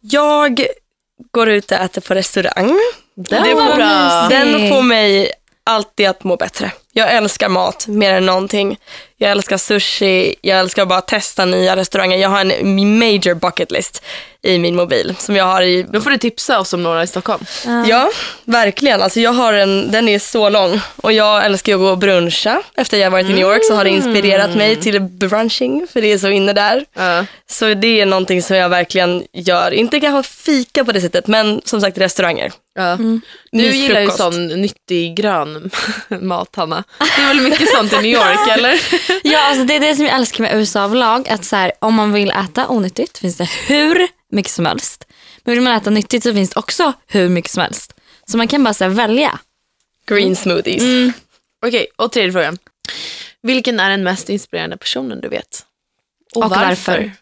[0.00, 0.66] Jag
[1.32, 2.78] går ut och äter på restaurang.
[3.16, 4.26] Den Det var får- bra.
[4.30, 5.32] Den får mig
[5.64, 6.70] alltid att må bättre.
[6.96, 8.78] Jag älskar mat mer än någonting.
[9.18, 12.16] Jag älskar sushi, jag älskar att bara testa nya restauranger.
[12.16, 14.02] Jag har en major bucket list
[14.42, 17.06] i min mobil som jag har i Då får du tipsa oss om några i
[17.06, 17.44] Stockholm.
[17.88, 18.10] Ja,
[18.44, 19.02] verkligen.
[19.02, 22.62] Alltså jag har en, den är så lång och jag älskar att gå och bruncha.
[22.76, 26.12] Efter jag varit i New York så har det inspirerat mig till brunching för det
[26.12, 26.84] är så inne där.
[26.94, 27.24] Ja.
[27.50, 29.70] Så det är någonting som jag verkligen gör.
[29.70, 32.52] Inte kanske fika på det sättet men som sagt restauranger.
[32.74, 32.98] Ja.
[33.52, 35.70] Du gillar ju sån nyttig grön
[36.20, 36.84] mat, Hanna.
[36.98, 38.80] Det är väl mycket sånt i New York, eller?
[39.32, 41.28] Ja, alltså det är det som jag älskar med USA överlag.
[41.28, 45.04] Att så här, om man vill äta onyttigt finns det hur mycket som helst.
[45.44, 47.92] Men vill man äta nyttigt så finns det också hur mycket som helst.
[48.26, 49.38] Så man kan bara så här, välja.
[50.06, 50.82] Green smoothies.
[51.66, 52.58] Okej, och tredje frågan.
[53.42, 55.64] Vilken är den mest inspirerande personen du vet?
[56.34, 57.12] Och varför?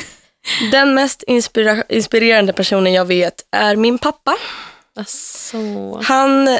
[0.70, 4.36] Den mest inspira- inspirerande personen jag vet är min pappa.
[4.96, 5.56] Alltså,
[6.02, 6.58] Han,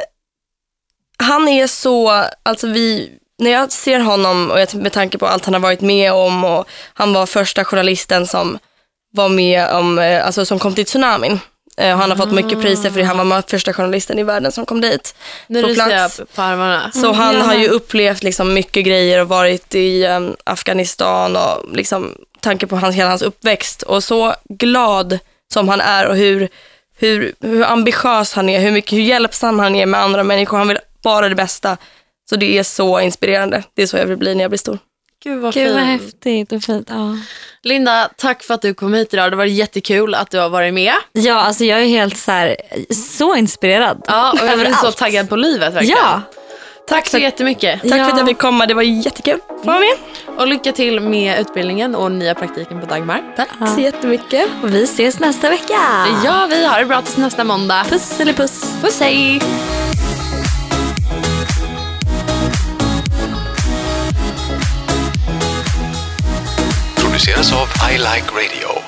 [1.16, 5.44] han är så, alltså vi, när jag ser honom och jag, med tanke på allt
[5.44, 8.58] han har varit med om och han var första journalisten som
[9.12, 11.40] var med om, eh, alltså som kom till tsunamin
[11.76, 13.04] Eh, och han har fått mycket priser för det.
[13.04, 15.14] Han var med första journalisten i världen som kom dit
[15.46, 16.20] Nu på plats.
[16.34, 16.90] på armarna.
[16.92, 22.14] Så han har ju upplevt liksom mycket grejer och varit i um, Afghanistan och liksom
[22.40, 23.82] tanke på hans, hela hans uppväxt.
[23.82, 25.18] Och så glad
[25.52, 26.48] som han är och hur,
[26.98, 30.58] hur, hur ambitiös han är, hur, mycket, hur hjälpsam han är med andra människor.
[30.58, 31.76] Han vill bara det bästa.
[32.30, 33.62] Så det är så inspirerande.
[33.74, 34.78] Det är så jag vill bli när jag blir stor.
[35.24, 36.86] Gud vad Gud vad häftigt och fint.
[36.90, 37.16] Ja.
[37.62, 39.32] Linda, tack för att du kom hit idag.
[39.32, 40.94] Det var jättekul att du har varit med.
[41.12, 42.56] ja, alltså jag är helt så här,
[43.16, 44.04] så inspirerad.
[44.06, 45.98] Ja, och jag är så taggad på livet verkligen.
[45.98, 46.22] Ja,
[46.88, 47.80] Tack så jättemycket.
[47.82, 48.18] Tack för att Ja.
[48.18, 49.96] jag fick komma, det var jättekul att få vara med.
[50.38, 53.22] Och lycka till med utbildningen och nya praktiken på Dagmar.
[53.36, 54.48] Tack så jättemycket.
[54.62, 56.06] och vi ses nästa vecka.
[56.24, 57.84] Ja, vi har det bra tills nästa måndag.
[57.90, 58.64] Puss eller puss.
[58.82, 59.40] Puss hej!
[67.16, 68.85] Produceras av I Like Radio.